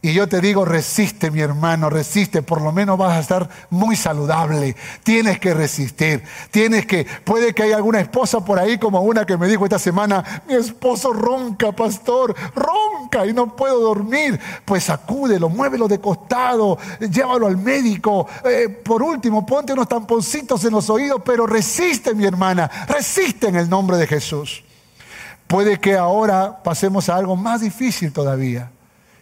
[0.00, 3.96] Y yo te digo, resiste mi hermano, resiste, por lo menos vas a estar muy
[3.96, 4.76] saludable.
[5.02, 9.36] Tienes que resistir, tienes que, puede que haya alguna esposa por ahí como una que
[9.36, 14.38] me dijo esta semana, mi esposo ronca, pastor, ronca y no puedo dormir.
[14.64, 18.28] Pues sacúdelo, muévelo de costado, llévalo al médico.
[18.44, 23.56] Eh, por último, ponte unos tamponcitos en los oídos, pero resiste mi hermana, resiste en
[23.56, 24.62] el nombre de Jesús.
[25.48, 28.70] Puede que ahora pasemos a algo más difícil todavía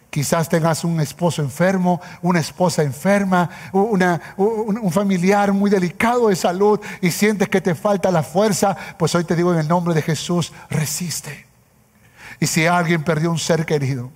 [0.09, 7.11] Quizás tengas un esposo enfermo, una esposa enferma, un familiar muy delicado de salud y
[7.11, 10.53] sientes que te falta la fuerza, pues hoy te digo en el nombre de Jesús,
[10.69, 11.45] resiste.
[12.39, 14.09] Y si alguien perdió un ser querido,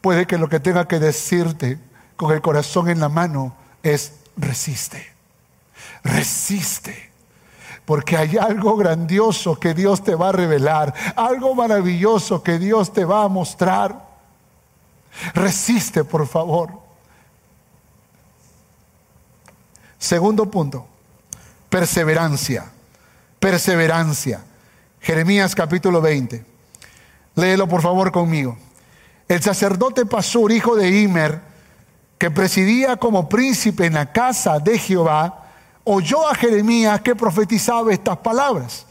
[0.00, 1.78] puede que lo que tenga que decirte
[2.16, 5.06] con el corazón en la mano es resiste,
[6.02, 7.10] resiste.
[7.84, 13.04] Porque hay algo grandioso que Dios te va a revelar, algo maravilloso que Dios te
[13.04, 14.07] va a mostrar.
[15.34, 16.70] Resiste, por favor.
[19.98, 20.86] Segundo punto,
[21.68, 22.70] perseverancia.
[23.38, 24.42] Perseverancia.
[25.00, 26.44] Jeremías capítulo 20.
[27.36, 28.56] Léelo por favor conmigo.
[29.28, 31.40] El sacerdote Pasur, hijo de Imer,
[32.16, 35.46] que presidía como príncipe en la casa de Jehová,
[35.84, 38.86] oyó a Jeremías que profetizaba estas palabras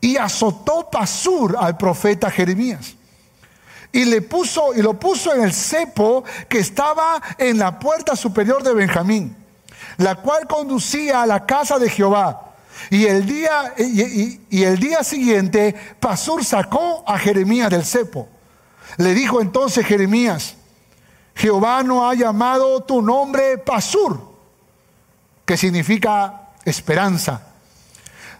[0.00, 2.94] y azotó Pasur al profeta Jeremías
[3.92, 8.62] y le puso y lo puso en el cepo que estaba en la puerta superior
[8.62, 9.36] de Benjamín,
[9.98, 12.54] la cual conducía a la casa de Jehová.
[12.90, 18.28] Y el día, y, el día siguiente, Pasur sacó a Jeremías del cepo.
[18.96, 20.56] Le dijo entonces Jeremías,
[21.34, 24.20] Jehová no ha llamado tu nombre Pasur,
[25.44, 27.42] que significa esperanza,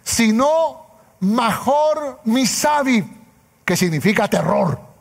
[0.02, 0.87] sino
[1.20, 3.04] Major Misabi,
[3.64, 4.93] que significa terror.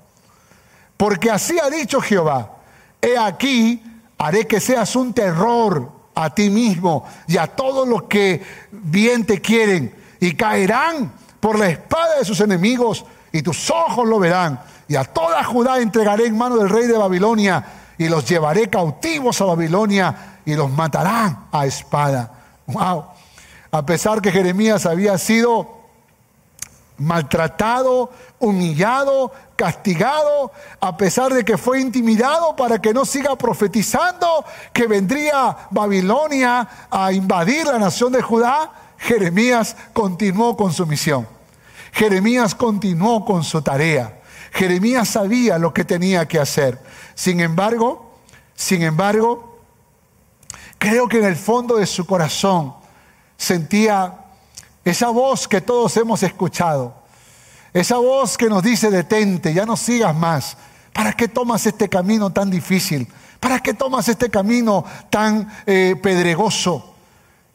[0.98, 2.58] Porque así ha dicho Jehová,
[3.02, 3.84] he aquí,
[4.18, 9.42] haré que seas un terror a ti mismo y a todos los que bien te
[9.42, 14.96] quieren, y caerán por la espada de sus enemigos, y tus ojos lo verán, y
[14.96, 17.66] a toda Judá entregaré en mano del rey de Babilonia,
[17.98, 22.32] y los llevaré cautivos a Babilonia, y los matarán a espada.
[22.68, 23.06] Wow.
[23.72, 25.84] A pesar que Jeremías había sido
[26.98, 29.34] maltratado, humillado,
[29.64, 30.52] castigado,
[30.82, 34.44] a pesar de que fue intimidado para que no siga profetizando
[34.74, 41.26] que vendría Babilonia a invadir la nación de Judá, Jeremías continuó con su misión.
[41.94, 44.20] Jeremías continuó con su tarea.
[44.52, 46.78] Jeremías sabía lo que tenía que hacer.
[47.16, 48.20] Sin embargo,
[48.56, 49.60] sin embargo,
[50.78, 52.74] creo que en el fondo de su corazón
[53.38, 54.26] sentía
[54.84, 57.03] esa voz que todos hemos escuchado.
[57.74, 60.56] Esa voz que nos dice, detente, ya no sigas más.
[60.94, 63.08] ¿Para qué tomas este camino tan difícil?
[63.40, 66.94] ¿Para qué tomas este camino tan eh, pedregoso?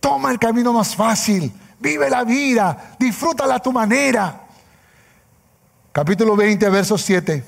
[0.00, 1.52] Toma el camino más fácil.
[1.78, 4.44] Vive la vida, disfrútala a tu manera.
[5.92, 7.44] Capítulo 20, verso 7.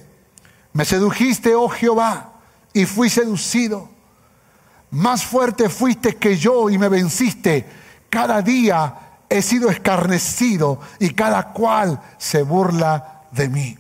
[0.73, 2.35] Me sedujiste, oh Jehová,
[2.73, 3.89] y fui seducido.
[4.93, 7.67] Más fuerte fuiste que yo y me venciste.
[8.09, 13.79] Cada día he sido escarnecido y cada cual se burla de mí.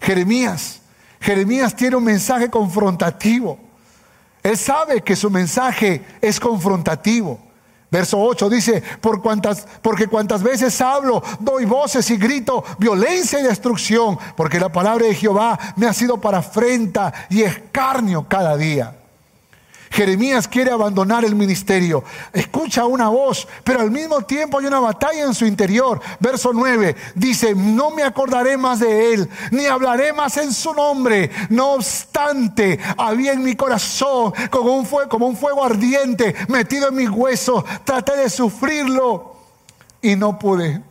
[0.00, 0.80] Jeremías,
[1.18, 3.58] Jeremías tiene un mensaje confrontativo.
[4.42, 7.40] Él sabe que su mensaje es confrontativo.
[7.90, 13.44] Verso 8 dice, Por cuantas, porque cuantas veces hablo, doy voces y grito violencia y
[13.44, 18.94] destrucción, porque la palabra de Jehová me ha sido para afrenta y escarnio cada día.
[19.96, 22.04] Jeremías quiere abandonar el ministerio.
[22.30, 26.02] Escucha una voz, pero al mismo tiempo hay una batalla en su interior.
[26.20, 31.30] Verso 9 dice, no me acordaré más de él, ni hablaré más en su nombre.
[31.48, 37.64] No obstante, había en mi corazón como un fuego, ardiente metido en mis huesos.
[37.84, 39.34] Traté de sufrirlo
[40.02, 40.82] y no pude.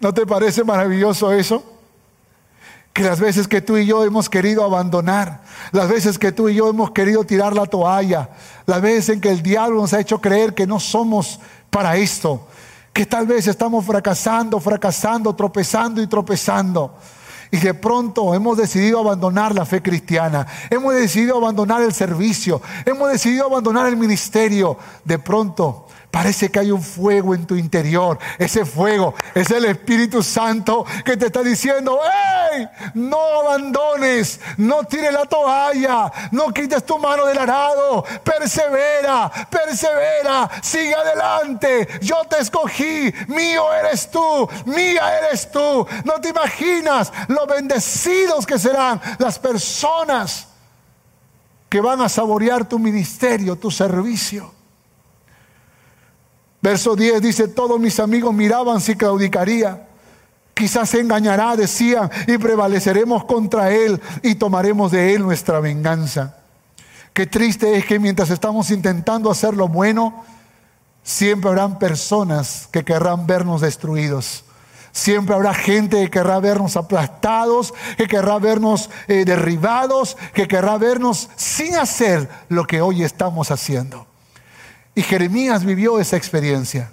[0.00, 1.79] ¿No te parece maravilloso eso?
[2.92, 6.56] Que las veces que tú y yo hemos querido abandonar, las veces que tú y
[6.56, 8.30] yo hemos querido tirar la toalla,
[8.66, 11.38] las veces en que el diablo nos ha hecho creer que no somos
[11.70, 12.48] para esto,
[12.92, 16.94] que tal vez estamos fracasando, fracasando, tropezando y tropezando.
[17.52, 23.10] Y de pronto hemos decidido abandonar la fe cristiana, hemos decidido abandonar el servicio, hemos
[23.10, 24.76] decidido abandonar el ministerio.
[25.04, 28.18] De pronto Parece que hay un fuego en tu interior.
[28.36, 32.68] Ese fuego es el Espíritu Santo que te está diciendo, ¡hey!
[32.94, 40.94] No abandones, no tires la toalla, no quites tu mano del arado, persevera, persevera, sigue
[40.94, 41.86] adelante.
[42.00, 45.86] Yo te escogí, mío eres tú, mía eres tú.
[46.04, 50.48] No te imaginas lo bendecidos que serán las personas
[51.68, 54.59] que van a saborear tu ministerio, tu servicio.
[56.62, 59.86] Verso 10 dice, todos mis amigos miraban si claudicaría.
[60.54, 66.36] Quizás se engañará, decían, y prevaleceremos contra él y tomaremos de él nuestra venganza.
[67.14, 70.22] Qué triste es que mientras estamos intentando hacer lo bueno,
[71.02, 74.44] siempre habrán personas que querrán vernos destruidos.
[74.92, 81.30] Siempre habrá gente que querrá vernos aplastados, que querrá vernos eh, derribados, que querrá vernos
[81.36, 84.09] sin hacer lo que hoy estamos haciendo.
[85.00, 86.92] Y Jeremías vivió esa experiencia.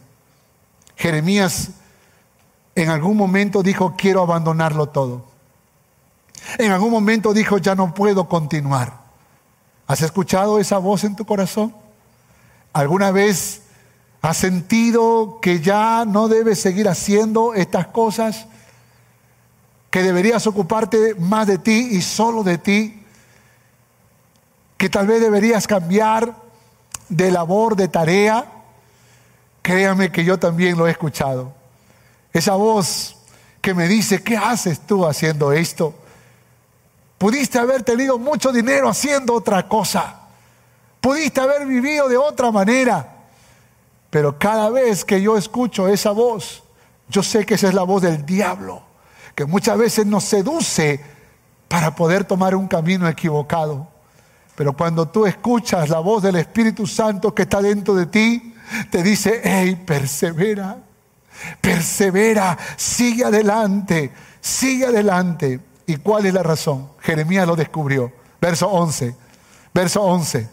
[0.95, 1.71] Jeremías
[2.73, 5.25] en algún momento dijo, quiero abandonarlo todo.
[6.57, 8.93] En algún momento dijo, ya no puedo continuar.
[9.87, 11.75] ¿Has escuchado esa voz en tu corazón?
[12.71, 13.63] ¿Alguna vez
[14.21, 18.45] has sentido que ya no debes seguir haciendo estas cosas?
[19.89, 23.03] Que deberías ocuparte más de ti y solo de ti?
[24.77, 26.46] Que tal vez deberías cambiar
[27.09, 28.45] de labor, de tarea,
[29.61, 31.53] créame que yo también lo he escuchado.
[32.33, 33.15] Esa voz
[33.61, 35.93] que me dice, ¿qué haces tú haciendo esto?
[37.17, 40.21] Pudiste haber tenido mucho dinero haciendo otra cosa.
[41.01, 43.15] Pudiste haber vivido de otra manera.
[44.09, 46.63] Pero cada vez que yo escucho esa voz,
[47.09, 48.81] yo sé que esa es la voz del diablo,
[49.35, 51.03] que muchas veces nos seduce
[51.67, 53.87] para poder tomar un camino equivocado.
[54.57, 58.55] Pero cuando tú escuchas la voz del Espíritu Santo que está dentro de ti,
[58.89, 60.79] te dice, hey, persevera,
[61.61, 65.59] persevera, sigue adelante, sigue adelante.
[65.85, 66.89] ¿Y cuál es la razón?
[67.01, 68.11] Jeremías lo descubrió.
[68.41, 69.15] Verso 11,
[69.75, 70.49] verso 11.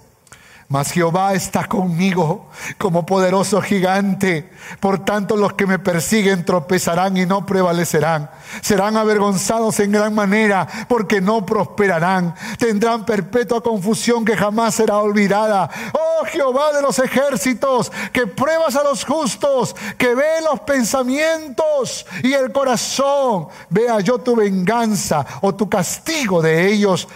[0.69, 2.49] Mas Jehová está conmigo
[2.79, 4.51] como poderoso gigante.
[4.81, 8.31] Por tanto, los que me persiguen tropezarán y no prevalecerán.
[8.63, 12.35] Serán avergonzados en gran manera porque no prosperarán.
[12.59, 15.71] Tendrán perpetua confusión que jamás será olvidada.
[15.93, 22.33] Oh Jehová de los ejércitos, que pruebas a los justos, que ve los pensamientos y
[22.33, 23.49] el corazón.
[23.69, 27.07] Vea yo tu venganza o tu castigo de ellos,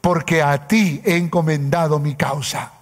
[0.00, 2.81] porque a ti he encomendado mi causa.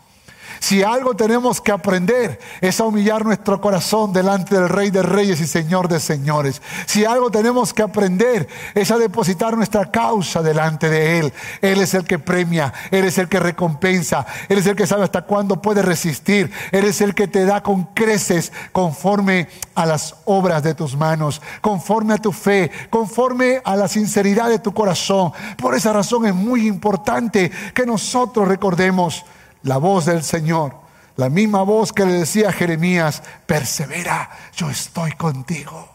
[0.60, 5.40] Si algo tenemos que aprender es a humillar nuestro corazón delante del Rey de Reyes
[5.40, 6.60] y Señor de Señores.
[6.84, 11.32] Si algo tenemos que aprender es a depositar nuestra causa delante de Él.
[11.62, 15.02] Él es el que premia, Él es el que recompensa, Él es el que sabe
[15.02, 20.14] hasta cuándo puede resistir, Él es el que te da con creces conforme a las
[20.26, 25.32] obras de tus manos, conforme a tu fe, conforme a la sinceridad de tu corazón.
[25.56, 29.24] Por esa razón es muy importante que nosotros recordemos
[29.62, 30.74] la voz del Señor,
[31.16, 35.88] la misma voz que le decía a Jeremías, persevera, yo estoy contigo.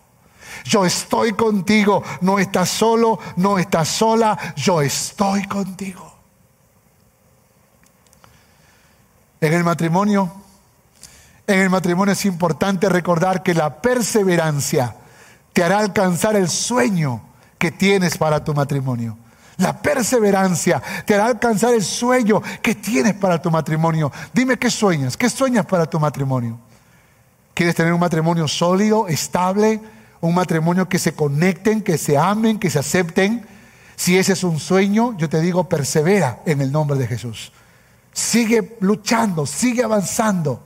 [0.63, 6.13] Yo estoy contigo, no estás solo, no estás sola, yo estoy contigo.
[9.41, 10.31] En el matrimonio
[11.47, 14.95] En el matrimonio es importante recordar que la perseverancia
[15.53, 17.21] te hará alcanzar el sueño
[17.59, 19.15] que tienes para tu matrimonio.
[19.57, 24.11] La perseverancia te hará alcanzar el sueño que tienes para tu matrimonio.
[24.33, 26.59] Dime qué sueñas, qué sueñas para tu matrimonio.
[27.53, 29.79] ¿Quieres tener un matrimonio sólido, estable?
[30.19, 33.45] Un matrimonio que se conecten, que se amen, que se acepten.
[33.95, 37.53] Si ese es un sueño, yo te digo, persevera en el nombre de Jesús.
[38.11, 40.61] Sigue luchando, sigue avanzando.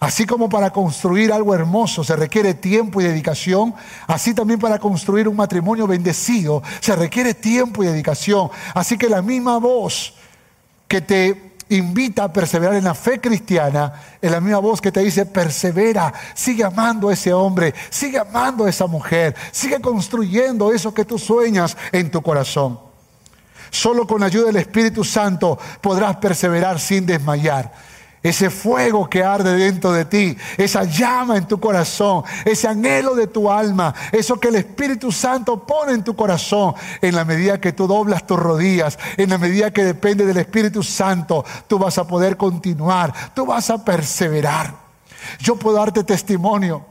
[0.00, 3.74] Así como para construir algo hermoso se requiere tiempo y dedicación,
[4.06, 8.48] así también para construir un matrimonio bendecido se requiere tiempo y dedicación.
[8.74, 10.14] Así que la misma voz
[10.86, 13.92] que te invita a perseverar en la fe cristiana
[14.22, 18.66] es la misma voz que te dice, persevera, sigue amando a ese hombre, sigue amando
[18.66, 22.78] a esa mujer, sigue construyendo eso que tú sueñas en tu corazón.
[23.70, 27.87] Solo con la ayuda del Espíritu Santo podrás perseverar sin desmayar.
[28.28, 33.26] Ese fuego que arde dentro de ti, esa llama en tu corazón, ese anhelo de
[33.26, 37.72] tu alma, eso que el Espíritu Santo pone en tu corazón, en la medida que
[37.72, 42.06] tú doblas tus rodillas, en la medida que depende del Espíritu Santo, tú vas a
[42.06, 44.74] poder continuar, tú vas a perseverar.
[45.38, 46.84] Yo puedo darte testimonio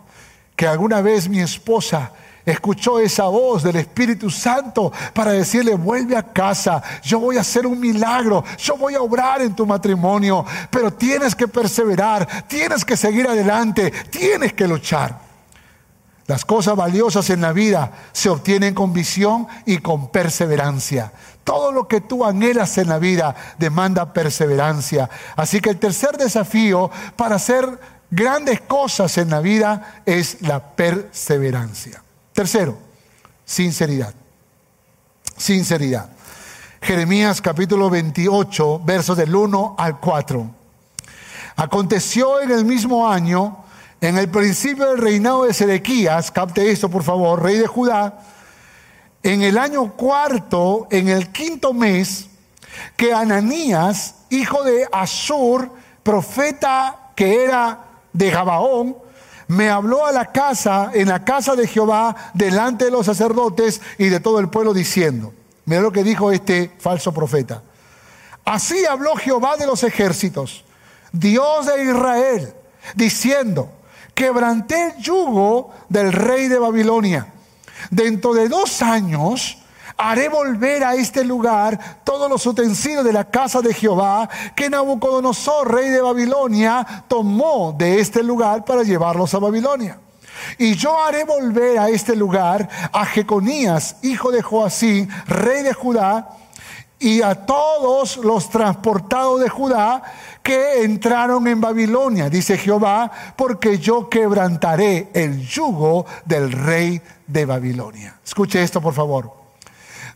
[0.55, 2.13] que alguna vez mi esposa
[2.47, 7.67] escuchó esa voz del Espíritu Santo para decirle, vuelve a casa, yo voy a hacer
[7.67, 12.95] un milagro, yo voy a obrar en tu matrimonio, pero tienes que perseverar, tienes que
[12.95, 15.27] seguir adelante, tienes que luchar.
[16.25, 21.11] Las cosas valiosas en la vida se obtienen con visión y con perseverancia.
[21.43, 25.09] Todo lo que tú anhelas en la vida demanda perseverancia.
[25.35, 27.79] Así que el tercer desafío para hacer
[28.09, 32.03] grandes cosas en la vida es la perseverancia.
[32.37, 32.77] Tercero,
[33.45, 34.13] sinceridad.
[35.37, 36.11] Sinceridad.
[36.83, 40.47] Jeremías capítulo 28, versos del 1 al 4.
[41.55, 43.65] Aconteció en el mismo año,
[44.01, 48.19] en el principio del reinado de Sedequías, capte esto por favor, rey de Judá,
[49.23, 52.27] en el año cuarto, en el quinto mes,
[52.95, 55.71] que Ananías, hijo de Asur,
[56.03, 57.83] profeta que era
[58.13, 59.06] de Gabaón,
[59.47, 64.09] me habló a la casa, en la casa de Jehová, delante de los sacerdotes y
[64.09, 65.33] de todo el pueblo, diciendo,
[65.65, 67.63] mira lo que dijo este falso profeta.
[68.43, 70.63] Así habló Jehová de los ejércitos,
[71.11, 72.53] Dios de Israel,
[72.95, 73.71] diciendo,
[74.13, 77.33] quebranté el yugo del rey de Babilonia.
[77.91, 79.59] Dentro de dos años
[79.97, 85.73] haré volver a este lugar todos los utensilios de la casa de Jehová que Nabucodonosor,
[85.73, 89.99] rey de Babilonia, tomó de este lugar para llevarlos a Babilonia.
[90.57, 96.29] Y yo haré volver a este lugar a Jeconías, hijo de Joacín, rey de Judá,
[96.99, 100.01] y a todos los transportados de Judá
[100.41, 108.19] que entraron en Babilonia, dice Jehová, porque yo quebrantaré el yugo del rey de Babilonia.
[108.23, 109.36] Escuche esto, por favor.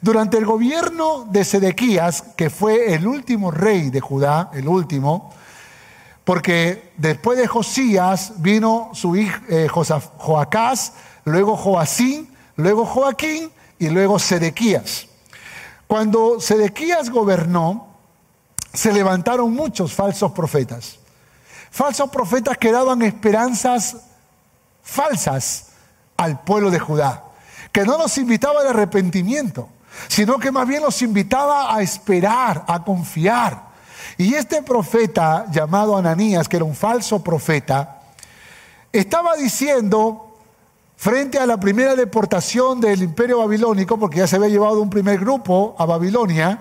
[0.01, 5.31] Durante el gobierno de Sedequías, que fue el último rey de Judá, el último,
[6.23, 10.93] porque después de Josías vino su hijo eh, Joacás,
[11.23, 15.05] luego Joacín, luego Joaquín y luego Sedequías.
[15.85, 17.87] Cuando Sedequías gobernó,
[18.73, 20.97] se levantaron muchos falsos profetas.
[21.69, 23.97] Falsos profetas que daban esperanzas
[24.81, 25.67] falsas
[26.17, 27.23] al pueblo de Judá,
[27.71, 29.69] que no los invitaban al arrepentimiento
[30.07, 33.71] sino que más bien los invitaba a esperar, a confiar.
[34.17, 38.01] Y este profeta llamado Ananías, que era un falso profeta,
[38.91, 40.37] estaba diciendo
[40.97, 45.19] frente a la primera deportación del imperio babilónico, porque ya se había llevado un primer
[45.19, 46.59] grupo a Babilonia,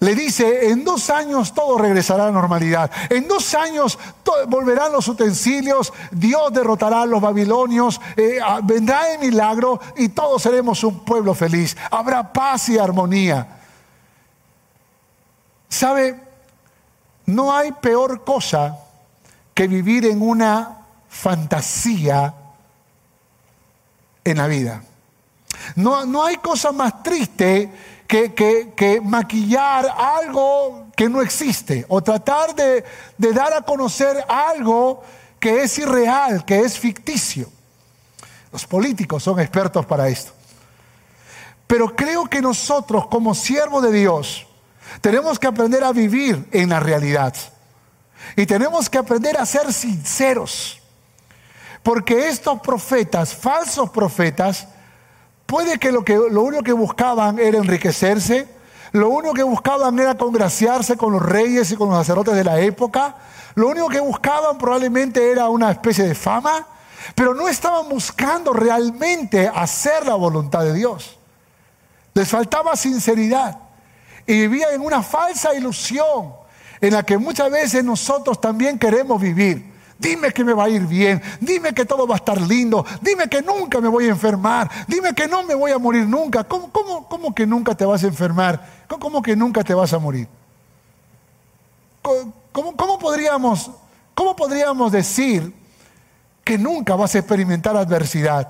[0.00, 2.90] le dice, en dos años todo regresará a la normalidad.
[3.10, 3.98] En dos años
[4.46, 10.42] volverán los utensilios, Dios derrotará a los babilonios, eh, ah, vendrá el milagro y todos
[10.42, 11.76] seremos un pueblo feliz.
[11.90, 13.56] Habrá paz y armonía.
[15.68, 16.20] ¿Sabe?
[17.26, 18.78] No hay peor cosa
[19.52, 20.78] que vivir en una
[21.08, 22.34] fantasía
[24.22, 24.82] en la vida.
[25.74, 32.82] No, no hay cosa más triste que, maquillar algo que no existe o tratar de,
[33.18, 35.02] de dar a conocer algo
[35.38, 37.48] que es irreal, que es ficticio.
[38.50, 40.32] Los políticos son expertos para esto.
[41.66, 44.46] Pero creo que nosotros como siervos de Dios
[45.02, 47.34] tenemos que aprender a vivir en la realidad.
[48.36, 50.80] Y tenemos que aprender a ser sinceros.
[51.82, 54.66] Porque estos profetas, falsos profetas,
[55.48, 56.02] Puede que lo,
[56.42, 58.46] único que buscaban era enriquecerse,
[58.92, 62.60] lo único que buscaban era congraciarse con los reyes y con los sacerdotes de la
[62.60, 63.16] época,
[63.54, 66.66] Lo único que buscaban probablemente era una especie de fama,
[67.14, 71.18] pero no estaban buscando realmente hacer la voluntad de Dios.
[72.12, 73.58] Les faltaba sinceridad
[74.26, 76.34] y vivían en una falsa ilusión
[76.78, 79.67] en la que muchas veces nosotros también queremos vivir.
[79.98, 83.28] Dime que me va a ir bien, dime que todo va a estar lindo, dime
[83.28, 86.44] que nunca me voy a enfermar, dime que no me voy a morir nunca.
[86.44, 88.84] ¿Cómo, cómo, que nunca te vas a enfermar?
[88.86, 90.28] ¿Cómo, que nunca te vas a morir?
[92.00, 93.72] ¿Cómo, cómo podríamos,
[94.14, 95.52] ¿Cómo podríamos decir
[96.44, 98.48] que nunca vas a experimentar adversidad?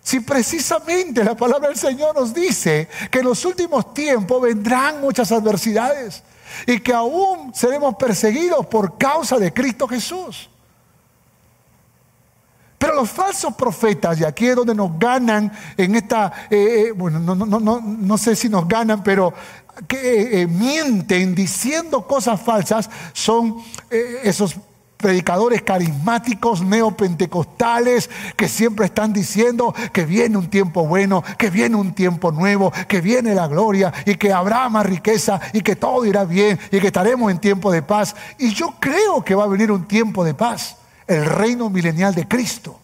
[0.00, 5.30] Si precisamente la palabra del Señor nos dice que en los últimos tiempos vendrán muchas
[5.30, 6.24] adversidades
[6.66, 10.50] y que aún seremos perseguidos por causa de Cristo Jesús.
[12.82, 17.20] Pero los falsos profetas, y aquí es donde nos ganan en esta, eh, eh, bueno,
[17.20, 19.32] no, no, no, no, sé si nos ganan, pero
[19.86, 23.58] que eh, mienten diciendo cosas falsas, son
[23.88, 24.56] esos
[24.96, 31.94] predicadores carismáticos neopentecostales que siempre están diciendo que viene un tiempo bueno, que viene un
[31.94, 36.24] tiempo nuevo, que viene la gloria y que habrá más riqueza y que todo irá
[36.24, 38.16] bien y que estaremos en tiempo de paz.
[38.38, 40.78] Y yo creo que va a venir un tiempo de paz,
[41.12, 42.78] el reino milenial de Cristo.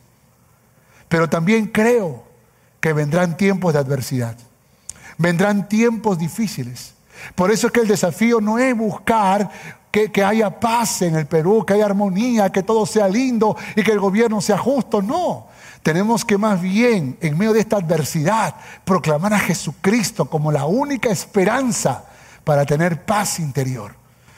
[1.09, 2.25] Pero también creo
[2.81, 4.37] que vendrán tiempos de adversidad,
[5.17, 6.95] vendrán tiempos difíciles.
[7.35, 9.51] Por eso es que el desafío no es buscar
[9.91, 13.93] que, haya paz en el Perú, que haya armonía, que todo sea lindo y que
[13.93, 15.03] el gobierno sea justo.
[15.03, 15.49] No,
[15.83, 18.55] tenemos que más bien, en medio de esta adversidad,
[18.85, 22.05] proclamar a Jesucristo como la única esperanza
[22.45, 23.95] para tener paz interior.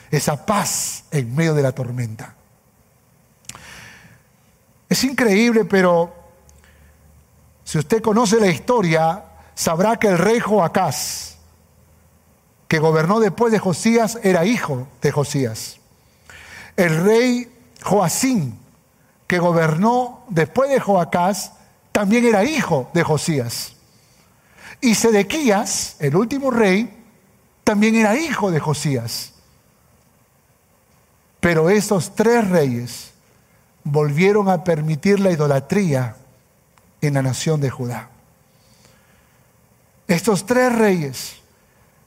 [0.09, 2.35] Esa paz en medio de la tormenta.
[4.91, 6.13] Es increíble, pero
[7.63, 9.23] si usted conoce la historia,
[9.55, 11.37] sabrá que el rey Joacás,
[12.67, 15.77] que gobernó después de Josías, era hijo de Josías.
[16.75, 17.49] El rey
[17.81, 18.59] Joacín,
[19.27, 21.53] que gobernó después de Joacás,
[21.93, 23.77] también era hijo de Josías.
[24.81, 27.01] Y Sedequías, el último rey,
[27.63, 29.35] también era hijo de Josías.
[31.39, 33.10] Pero esos tres reyes
[33.83, 36.15] volvieron a permitir la idolatría
[37.01, 38.09] en la nación de Judá.
[40.07, 41.41] Estos tres reyes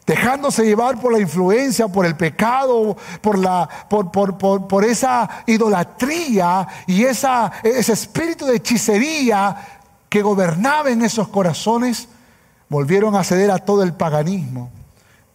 [0.07, 7.05] dejándose llevar por la influencia, por el pecado, por, la, por, por, esa idolatría y
[7.05, 9.57] esa, ese espíritu de hechicería
[10.09, 12.09] que gobernaba en esos corazones,
[12.69, 14.71] volvieron a ceder a todo el paganismo.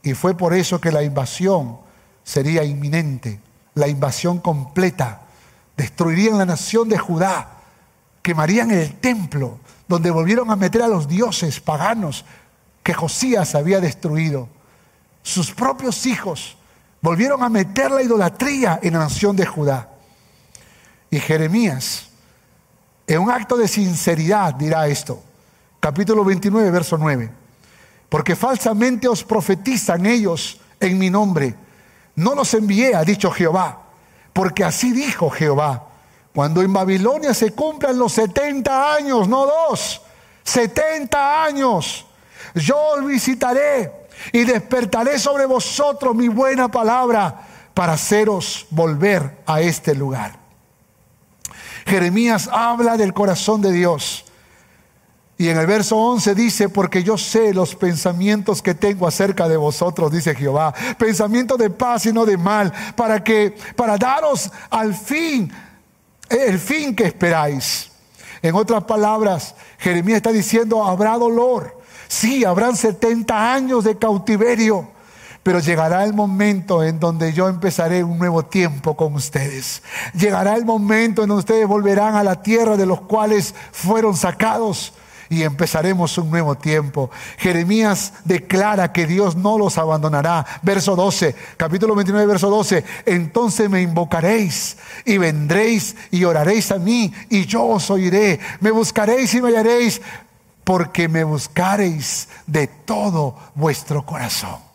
[0.04, 1.78] Y fue por eso que la invasión
[2.24, 3.40] sería inminente,
[3.74, 5.22] la invasión completa.
[5.80, 7.62] Destruirían la nación de Judá,
[8.22, 12.26] quemarían el templo, donde volvieron a meter a los dioses paganos
[12.84, 14.50] que Josías había destruido
[15.24, 16.58] sus propios hijos
[17.02, 19.90] volvieron a meter la idolatría en la nación de Judá.
[21.12, 22.10] Y Jeremías,
[23.08, 25.22] en un acto de sinceridad, dirá esto,
[25.80, 27.32] capítulo 29, verso 9,
[28.10, 31.56] porque falsamente os profetizan ellos en mi nombre.
[32.16, 33.84] No los envié, ha dicho Jehová,
[34.34, 35.86] porque así dijo Jehová.
[36.34, 40.02] Cuando en Babilonia se cumplan los 70 años, no dos,
[40.44, 42.06] 70 años,
[42.56, 49.96] yo os visitaré y despertaré sobre vosotros mi buena palabra para haceros volver a este
[49.96, 50.38] lugar.
[51.86, 54.26] Jeremías habla del corazón de Dios.
[55.40, 59.58] Y en el verso 11 dice, porque yo sé los pensamientos que tengo acerca de
[59.58, 64.94] vosotros, dice Jehová, pensamientos de paz y no de mal, para que para daros al
[64.94, 65.52] fin
[66.30, 67.90] el fin que esperáis.
[68.44, 71.80] En otras palabras, Jeremías está diciendo, habrá dolor,
[72.10, 74.88] Sí, habrán 70 años de cautiverio,
[75.44, 79.84] pero llegará el momento en donde yo empezaré un nuevo tiempo con ustedes.
[80.16, 84.92] Llegará el momento en donde ustedes volverán a la tierra de los cuales fueron sacados
[85.30, 87.12] y empezaremos un nuevo tiempo.
[87.38, 90.46] Jeremías declara que Dios no los abandonará.
[90.62, 92.84] Verso 12, capítulo 29, verso 12.
[93.06, 98.40] Entonces me invocaréis y vendréis y oraréis a mí y yo os oiré.
[98.60, 100.02] Me buscaréis y me hallaréis
[100.64, 104.69] porque me buscareis de todo vuestro corazón.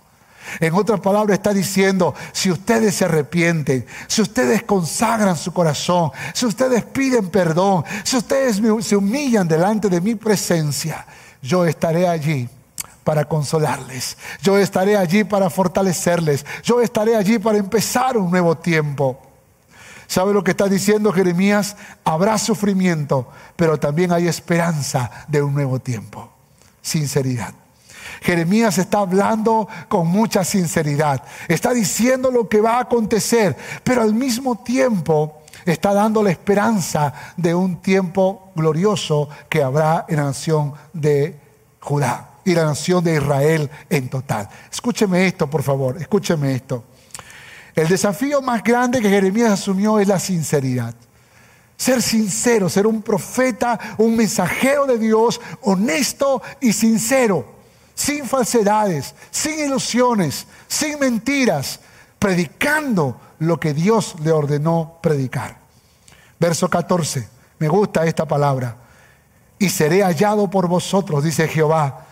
[0.61, 6.47] En otras palabras está diciendo, si ustedes se arrepienten, si ustedes consagran su corazón, si
[6.47, 11.07] ustedes piden perdón, si ustedes se humillan delante de mi presencia,
[11.43, 12.49] yo estaré allí
[13.05, 14.17] para consolarles.
[14.43, 16.45] Yo estaré allí para fortalecerles.
[16.63, 19.21] Yo estaré allí para empezar un nuevo tiempo.
[20.07, 21.77] ¿Sabe lo que está diciendo Jeremías?
[22.05, 26.31] Habrá sufrimiento, pero también hay esperanza de un nuevo tiempo.
[26.83, 27.55] Sinceridad.
[28.21, 31.23] Jeremías está hablando con mucha sinceridad.
[31.49, 37.13] Está diciendo lo que va a acontecer, pero al mismo tiempo está dando la esperanza
[37.37, 41.39] de un tiempo glorioso que habrá en la nación de
[41.81, 44.49] Judá y la nación de Israel en total.
[44.71, 46.85] Escúcheme esto, por favor, escúcheme esto.
[47.75, 50.95] El desafío más grande que Jeremías asumió es la sinceridad.
[51.77, 57.54] Ser sincero, ser un profeta, un mensajero de Dios, honesto y sincero,
[57.95, 61.81] sin falsedades, sin ilusiones, sin mentiras,
[62.19, 65.57] predicando lo que Dios le ordenó predicar.
[66.39, 67.29] Verso 14,
[67.59, 68.77] me gusta esta palabra.
[69.59, 72.07] Y seré hallado por vosotros, dice Jehová,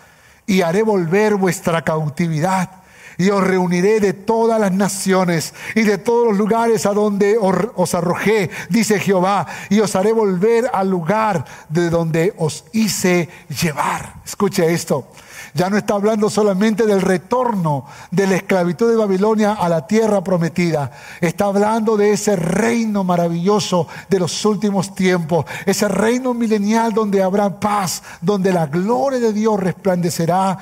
[0.46, 2.82] y haré volver vuestra cautividad
[3.18, 7.94] y os reuniré de todas las naciones y de todos los lugares a donde os
[7.94, 13.28] arrojé, dice Jehová, y os haré volver al lugar de donde os hice
[13.60, 14.14] llevar.
[14.24, 15.08] Escuche esto.
[15.54, 20.24] Ya no está hablando solamente del retorno de la esclavitud de Babilonia a la tierra
[20.24, 20.90] prometida.
[21.20, 25.44] Está hablando de ese reino maravilloso de los últimos tiempos.
[25.66, 30.58] Ese reino milenial donde habrá paz, donde la gloria de Dios resplandecerá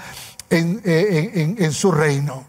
[0.49, 2.45] en, en su reino.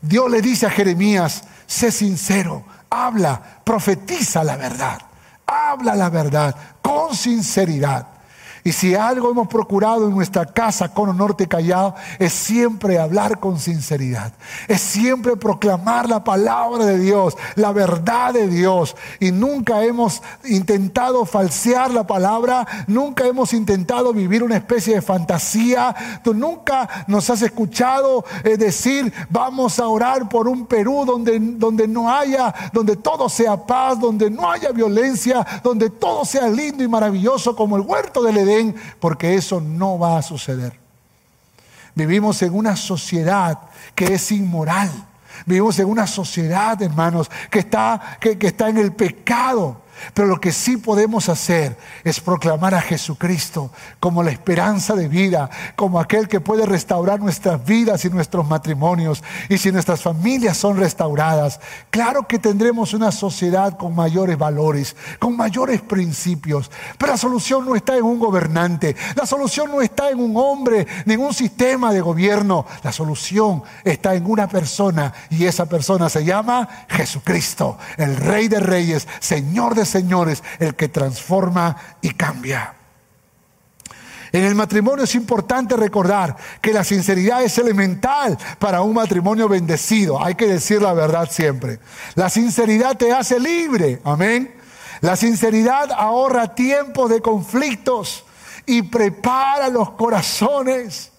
[0.00, 4.98] Dios le dice a Jeremías, sé sincero, habla, profetiza la verdad,
[5.46, 8.19] habla la verdad con sinceridad.
[8.62, 13.58] Y si algo hemos procurado en nuestra casa con Norte Callao es siempre hablar con
[13.58, 14.32] sinceridad,
[14.68, 18.96] es siempre proclamar la palabra de Dios, la verdad de Dios.
[19.18, 25.94] Y nunca hemos intentado falsear la palabra, nunca hemos intentado vivir una especie de fantasía.
[26.22, 31.88] Tú nunca nos has escuchado eh, decir, vamos a orar por un Perú donde, donde
[31.88, 36.88] no haya, donde todo sea paz, donde no haya violencia, donde todo sea lindo y
[36.88, 38.49] maravilloso como el huerto del Edén
[38.98, 40.78] porque eso no va a suceder.
[41.94, 43.58] Vivimos en una sociedad
[43.94, 44.90] que es inmoral.
[45.46, 49.82] Vivimos en una sociedad, hermanos, que está, que está en el pecado.
[50.14, 55.50] Pero lo que sí podemos hacer es proclamar a Jesucristo como la esperanza de vida,
[55.76, 59.22] como aquel que puede restaurar nuestras vidas y nuestros matrimonios.
[59.48, 65.36] Y si nuestras familias son restauradas, claro que tendremos una sociedad con mayores valores, con
[65.36, 66.70] mayores principios.
[66.98, 70.86] Pero la solución no está en un gobernante, la solución no está en un hombre,
[71.04, 72.66] ni en un sistema de gobierno.
[72.82, 78.60] La solución está en una persona y esa persona se llama Jesucristo, el Rey de
[78.60, 82.74] Reyes, Señor de señores, el que transforma y cambia.
[84.32, 90.22] En el matrimonio es importante recordar que la sinceridad es elemental para un matrimonio bendecido.
[90.24, 91.80] Hay que decir la verdad siempre.
[92.14, 94.00] La sinceridad te hace libre.
[94.04, 94.54] Amén.
[95.00, 98.24] La sinceridad ahorra tiempo de conflictos
[98.66, 101.10] y prepara los corazones.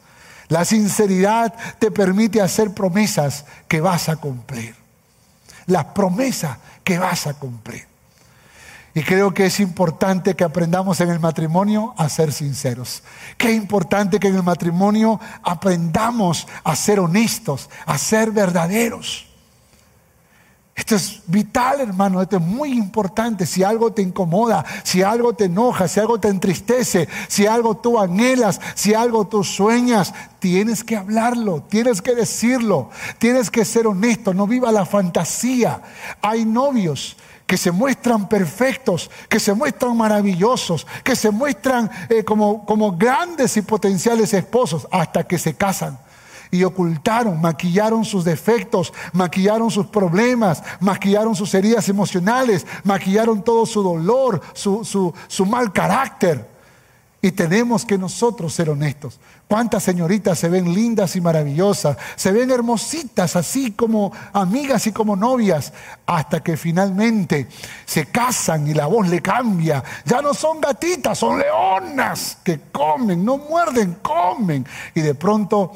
[0.47, 4.75] La sinceridad te permite hacer promesas que vas a cumplir.
[5.65, 7.90] Las promesas que vas a cumplir.
[8.93, 13.03] Y creo que es importante que aprendamos en el matrimonio a ser sinceros.
[13.37, 19.27] Qué importante que en el matrimonio aprendamos a ser honestos, a ser verdaderos.
[20.73, 23.45] Esto es vital, hermano, esto es muy importante.
[23.45, 27.99] Si algo te incomoda, si algo te enoja, si algo te entristece, si algo tú
[27.99, 32.89] anhelas, si algo tú sueñas, tienes que hablarlo, tienes que decirlo,
[33.19, 35.81] tienes que ser honesto, no viva la fantasía.
[36.21, 37.15] Hay novios
[37.51, 43.57] que se muestran perfectos, que se muestran maravillosos, que se muestran eh, como, como grandes
[43.57, 45.99] y potenciales esposos hasta que se casan
[46.49, 53.83] y ocultaron, maquillaron sus defectos, maquillaron sus problemas, maquillaron sus heridas emocionales, maquillaron todo su
[53.83, 56.49] dolor, su, su, su mal carácter.
[57.21, 59.19] Y tenemos que nosotros ser honestos.
[59.51, 61.97] ¿Cuántas señoritas se ven lindas y maravillosas?
[62.15, 65.73] Se ven hermositas, así como amigas y como novias,
[66.05, 67.49] hasta que finalmente
[67.83, 69.83] se casan y la voz le cambia.
[70.05, 74.65] Ya no son gatitas, son leonas que comen, no muerden, comen.
[74.95, 75.73] Y de pronto,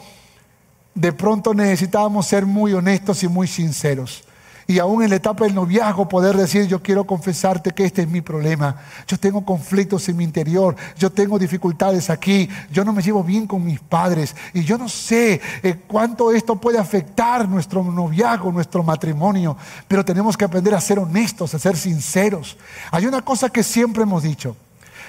[0.93, 4.23] de pronto necesitábamos ser muy honestos y muy sinceros
[4.67, 8.09] y aún en la etapa del noviazgo poder decir, yo quiero confesarte que este es
[8.09, 8.77] mi problema.
[9.07, 13.45] Yo tengo conflictos en mi interior, yo tengo dificultades aquí, yo no me llevo bien
[13.45, 18.83] con mis padres y yo no sé eh, cuánto esto puede afectar nuestro noviazgo, nuestro
[18.83, 19.55] matrimonio,
[19.87, 22.57] pero tenemos que aprender a ser honestos, a ser sinceros.
[22.91, 24.55] Hay una cosa que siempre hemos dicho,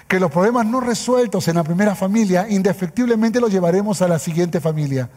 [0.08, 4.60] que los problemas no resueltos en la primera familia, indefectiblemente los llevaremos a la siguiente
[4.60, 5.08] familia.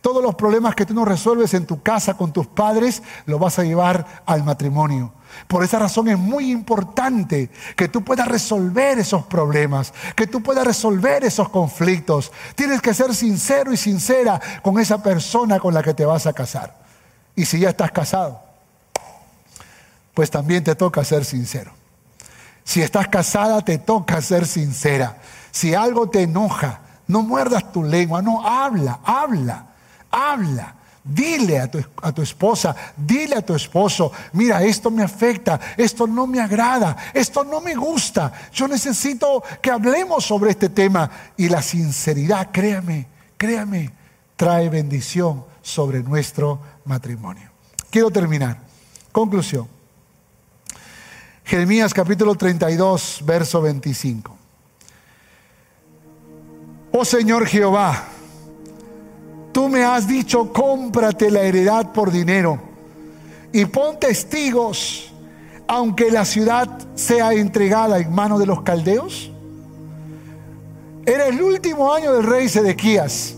[0.00, 3.58] Todos los problemas que tú no resuelves en tu casa con tus padres, los vas
[3.58, 5.12] a llevar al matrimonio.
[5.46, 10.66] Por esa razón es muy importante que tú puedas resolver esos problemas, que tú puedas
[10.66, 12.32] resolver esos conflictos.
[12.54, 16.32] Tienes que ser sincero y sincera con esa persona con la que te vas a
[16.32, 16.76] casar.
[17.34, 18.40] Y si ya estás casado,
[20.14, 21.72] pues también te toca ser sincero.
[22.64, 25.18] Si estás casada, te toca ser sincera.
[25.50, 29.67] Si algo te enoja, no muerdas tu lengua, no habla, habla,
[30.10, 30.74] habla.
[31.02, 36.06] Dile a tu, a tu, esposa, dile a tu esposo, mira, esto me afecta, esto
[36.06, 38.30] no me agrada, esto no me gusta.
[38.52, 41.10] Yo necesito que hablemos sobre este tema.
[41.38, 43.06] Y la sinceridad, créame,
[43.38, 43.90] créame,
[44.36, 47.50] trae bendición sobre nuestro matrimonio.
[47.90, 48.58] Quiero terminar.
[49.12, 49.66] Conclusión.
[51.44, 54.36] Jeremías capítulo 32, verso 25.
[56.92, 58.08] Oh Señor Jehová,
[59.58, 62.60] tú me has dicho, cómprate la heredad por dinero
[63.52, 65.12] y pon testigos,
[65.66, 69.32] aunque la ciudad sea entregada en manos de los caldeos.
[71.04, 73.34] Era el último año del rey Sedequías.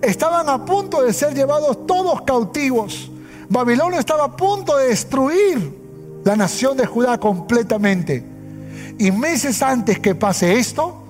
[0.00, 3.10] Estaban a punto de ser llevados todos cautivos.
[3.50, 5.78] Babilonia estaba a punto de destruir
[6.24, 8.24] la nación de Judá completamente.
[8.98, 11.02] Y meses antes que pase esto,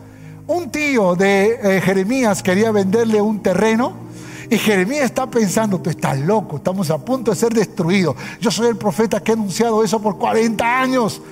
[0.49, 4.10] un tío de eh, Jeremías quería venderle un terreno
[4.51, 8.17] y Jeremías está pensando, tú estás loco, estamos a punto de ser destruidos.
[8.41, 11.23] Yo soy el profeta que ha anunciado eso por 40 años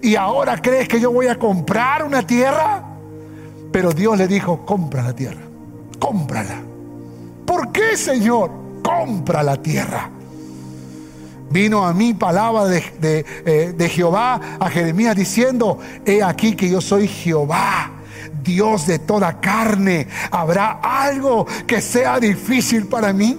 [0.00, 2.84] y ahora crees que yo voy a comprar una tierra.
[3.72, 5.40] Pero Dios le dijo, compra la tierra,
[5.98, 6.62] cómprala.
[7.44, 8.52] ¿Por qué, Señor?
[8.84, 10.08] Compra la tierra.
[11.50, 16.80] Vino a mí palabra de, eh, de Jehová a Jeremías diciendo, he aquí que yo
[16.80, 17.99] soy Jehová
[18.42, 20.08] Dios de toda carne.
[20.30, 23.38] ¿Habrá algo que sea difícil para mí?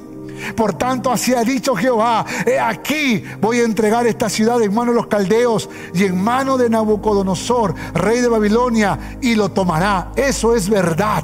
[0.56, 4.96] Por tanto, así ha dicho Jehová, he aquí voy a entregar esta ciudad en manos
[4.96, 10.12] de los caldeos y en mano de Nabucodonosor, rey de Babilonia, y lo tomará.
[10.16, 11.24] Eso es verdad.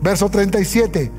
[0.00, 1.10] Verso 37.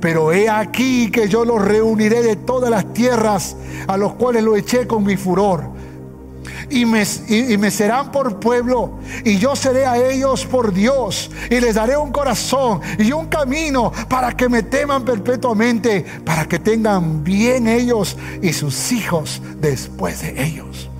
[0.00, 4.56] Pero he aquí que yo los reuniré de todas las tierras a los cuales lo
[4.56, 5.73] eché con mi furor.
[6.70, 11.96] Y me, serán por pueblo, y yo seré a ellos por Dios, y les daré
[11.96, 18.16] un corazón y un camino para que me teman perpetuamente, para que tengan bien ellos
[18.42, 20.90] y sus hijos después de ellos.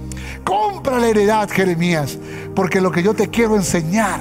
[0.44, 2.18] Compra la heredad, Jeremías,
[2.54, 4.20] porque lo que yo te quiero enseñar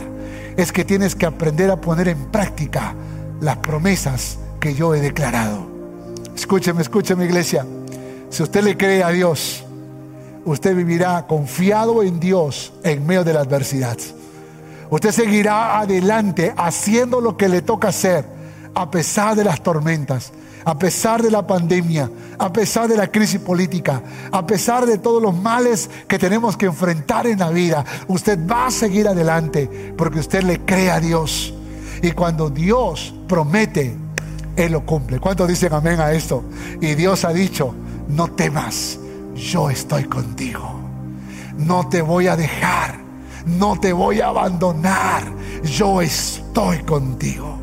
[0.56, 2.94] es que tienes que aprender a poner en práctica
[3.42, 5.68] las promesas que yo he declarado.
[6.36, 7.66] Escúcheme, escúcheme iglesia.
[8.30, 9.63] Si usted le cree a Dios,
[10.46, 13.98] usted vivirá confiado en Dios en medio de la adversidad.
[14.90, 18.26] Usted seguirá adelante haciendo lo que le toca hacer
[18.76, 20.32] a pesar de las tormentas,
[20.66, 25.22] a pesar de la pandemia, a pesar de la crisis política, a pesar de todos
[25.22, 27.84] los males que tenemos que enfrentar en la vida.
[28.08, 31.54] Usted va a seguir adelante porque usted le cree a Dios.
[32.02, 33.96] Y cuando Dios promete,
[34.56, 35.20] él lo cumple.
[35.20, 36.44] ¿Cuántos dicen amén a esto?
[36.82, 37.74] Y Dios ha dicho,
[38.10, 39.00] no temas,
[39.36, 40.80] yo estoy contigo.
[41.58, 43.00] No te voy a dejar,
[43.46, 45.24] no te voy a abandonar,
[45.64, 47.58] yo estoy contigo.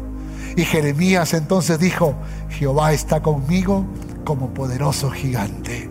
[0.57, 2.15] Y Jeremías entonces dijo,
[2.51, 3.85] Jehová está conmigo
[4.25, 5.89] como poderoso gigante.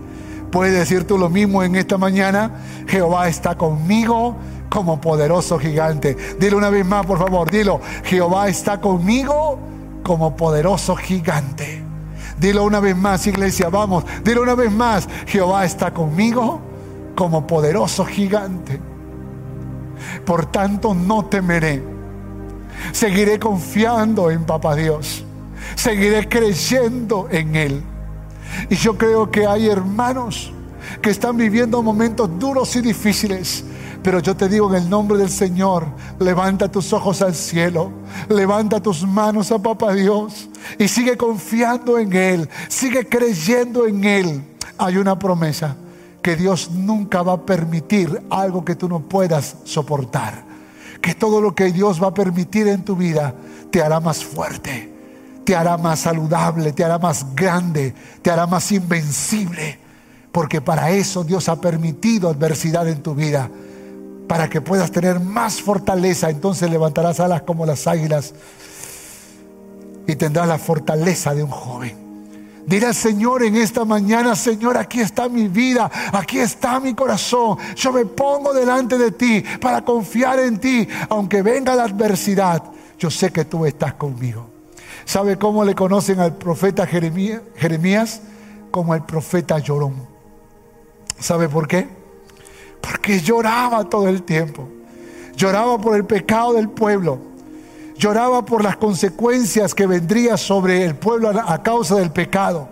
[0.51, 2.51] ¿Puedes decir tú lo mismo en esta mañana?
[2.87, 4.35] Jehová está conmigo
[4.69, 6.15] como poderoso gigante.
[6.39, 7.81] Dilo una vez más, por favor, dilo.
[8.03, 9.59] Jehová está conmigo
[10.03, 11.88] como poderoso gigante.
[12.39, 14.05] Dilo una vez más, iglesia, vamos.
[14.23, 16.61] Dilo una vez más, Jehová está conmigo
[17.15, 18.79] como poderoso gigante.
[20.25, 21.83] Por tanto, no temeré.
[22.91, 25.23] Seguiré confiando en Papá Dios.
[25.75, 27.83] Seguiré creyendo en Él.
[28.69, 30.53] Y yo creo que hay hermanos
[31.01, 33.63] que están viviendo momentos duros y difíciles
[34.01, 35.85] pero yo te digo en el nombre del Señor,
[36.19, 37.91] levanta tus ojos al cielo,
[38.29, 44.43] levanta tus manos a Papá Dios y sigue confiando en Él, sigue creyendo en Él.
[44.77, 45.75] Hay una promesa
[46.21, 50.43] que Dios nunca va a permitir algo que tú no puedas soportar.
[51.01, 53.33] Que todo lo que Dios va a permitir en tu vida
[53.71, 54.91] te hará más fuerte,
[55.45, 59.79] te hará más saludable, te hará más grande, te hará más invencible.
[60.31, 63.49] Porque para eso Dios ha permitido adversidad en tu vida
[64.29, 66.29] para que puedas tener más fortaleza.
[66.29, 68.35] Entonces levantarás alas como las águilas
[70.05, 71.97] y tendrás la fortaleza de un joven.
[72.67, 77.57] Dirá Señor en esta mañana, Señor, aquí está mi vida, aquí está mi corazón.
[77.75, 82.61] Yo me pongo delante de ti para confiar en ti, aunque venga la adversidad.
[82.99, 84.47] Yo sé que tú estás conmigo.
[85.05, 88.21] ¿Sabe cómo le conocen al profeta Jeremías?
[88.69, 90.07] Como el profeta llorón.
[91.17, 91.98] ¿Sabe por qué?
[92.81, 94.67] Porque lloraba todo el tiempo.
[95.35, 97.17] Lloraba por el pecado del pueblo.
[97.97, 102.67] Lloraba por las consecuencias que vendría sobre el pueblo a causa del pecado.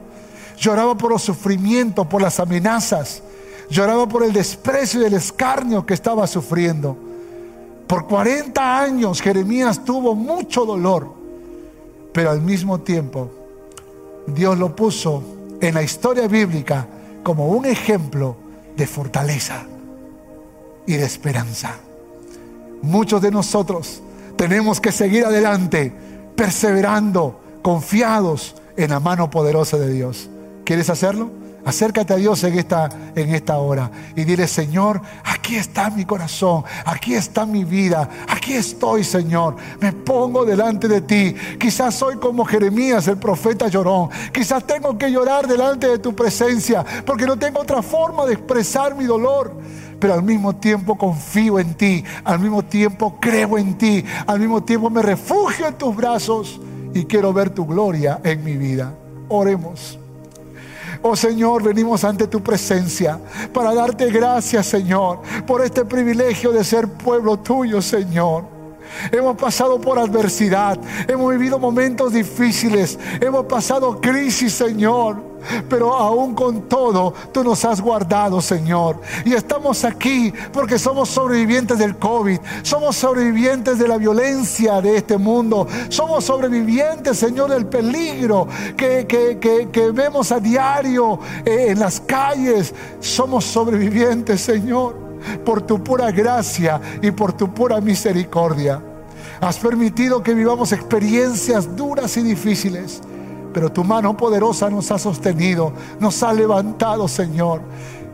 [0.58, 3.22] Lloraba por los sufrimientos, por las amenazas.
[3.70, 6.98] Lloraba por el desprecio y el escarnio que estaba sufriendo.
[7.88, 11.14] Por 40 años Jeremías tuvo mucho dolor,
[12.14, 13.30] pero al mismo tiempo
[14.28, 15.24] Dios lo puso
[15.62, 16.86] en la historia bíblica
[17.24, 18.36] como un ejemplo
[18.76, 19.66] de fortaleza
[20.88, 21.76] y de esperanza.
[22.82, 24.02] Muchos de nosotros
[24.36, 25.94] tenemos que seguir adelante,
[26.36, 30.30] perseverando, confiados en la mano poderosa de Dios.
[30.64, 31.30] ¿Quieres hacerlo?
[31.68, 36.64] Acércate a Dios en esta, en esta hora y dile, Señor, aquí está mi corazón,
[36.86, 39.58] aquí está mi vida, aquí estoy, Señor.
[39.82, 41.36] Me pongo delante de ti.
[41.60, 44.10] Quizás soy como Jeremías, el profeta llorón.
[44.32, 48.96] Quizás tengo que llorar delante de tu presencia porque no tengo otra forma de expresar
[48.96, 49.54] mi dolor
[50.00, 54.64] pero al mismo tiempo confío en ti, al mismo tiempo creo en ti, al mismo
[54.64, 56.62] tiempo me refugio en tus brazos
[56.94, 58.94] y quiero ver tu gloria en mi vida.
[59.28, 59.98] Oremos.
[61.02, 63.20] Oh Señor, venimos ante tu presencia
[63.54, 68.57] para darte gracias, Señor, por este privilegio de ser pueblo tuyo, Señor.
[69.12, 75.28] Hemos pasado por adversidad, hemos vivido momentos difíciles, hemos pasado crisis, Señor.
[75.70, 79.00] Pero aún con todo, tú nos has guardado, Señor.
[79.26, 82.40] Y estamos aquí porque somos sobrevivientes del COVID.
[82.64, 85.68] Somos sobrevivientes de la violencia de este mundo.
[85.90, 92.74] Somos sobrevivientes, Señor, del peligro que, vemos a diario eh, en las calles.
[93.00, 95.07] Somos sobrevivientes, Señor
[95.46, 98.82] por tu pura gracia y por tu pura misericordia.
[99.40, 103.02] Has permitido que vivamos experiencias duras y difíciles,
[103.54, 107.62] pero tu mano poderosa nos ha sostenido, nos ha levantado, Señor.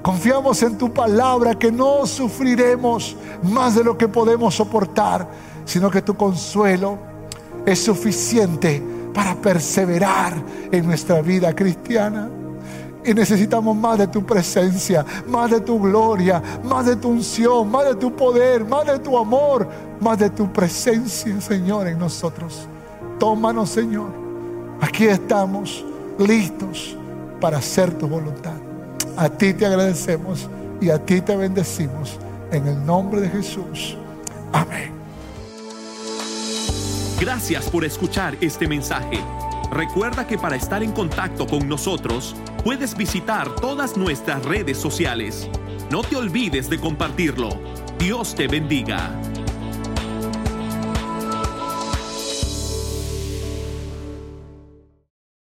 [0.02, 5.30] Confiamos en tu palabra que no sufriremos más de lo que podemos soportar,
[5.66, 6.98] sino que tu consuelo
[7.66, 8.84] es suficiente
[9.14, 10.34] para perseverar
[10.72, 12.30] en nuestra vida cristiana.
[13.06, 17.86] Y necesitamos más de tu presencia, más de tu gloria, más de tu unción, más
[17.86, 19.68] de tu poder, más de tu amor,
[20.00, 22.68] más de tu presencia, Señor, en nosotros.
[23.20, 24.12] Tómanos, Señor.
[24.80, 25.84] Aquí estamos
[26.18, 26.98] listos
[27.42, 28.56] para hacer tu voluntad.
[29.18, 30.50] A ti te agradecemos
[30.80, 32.18] y a ti te bendecimos.
[32.52, 33.98] En el nombre de Jesús.
[34.52, 34.92] Amén.
[37.20, 39.20] Gracias por escuchar este mensaje.
[39.72, 45.50] Recuerda que para estar en contacto con nosotros, puedes visitar todas nuestras redes sociales.
[45.92, 47.50] No te olvides de compartirlo.
[48.00, 49.12] Dios te bendiga.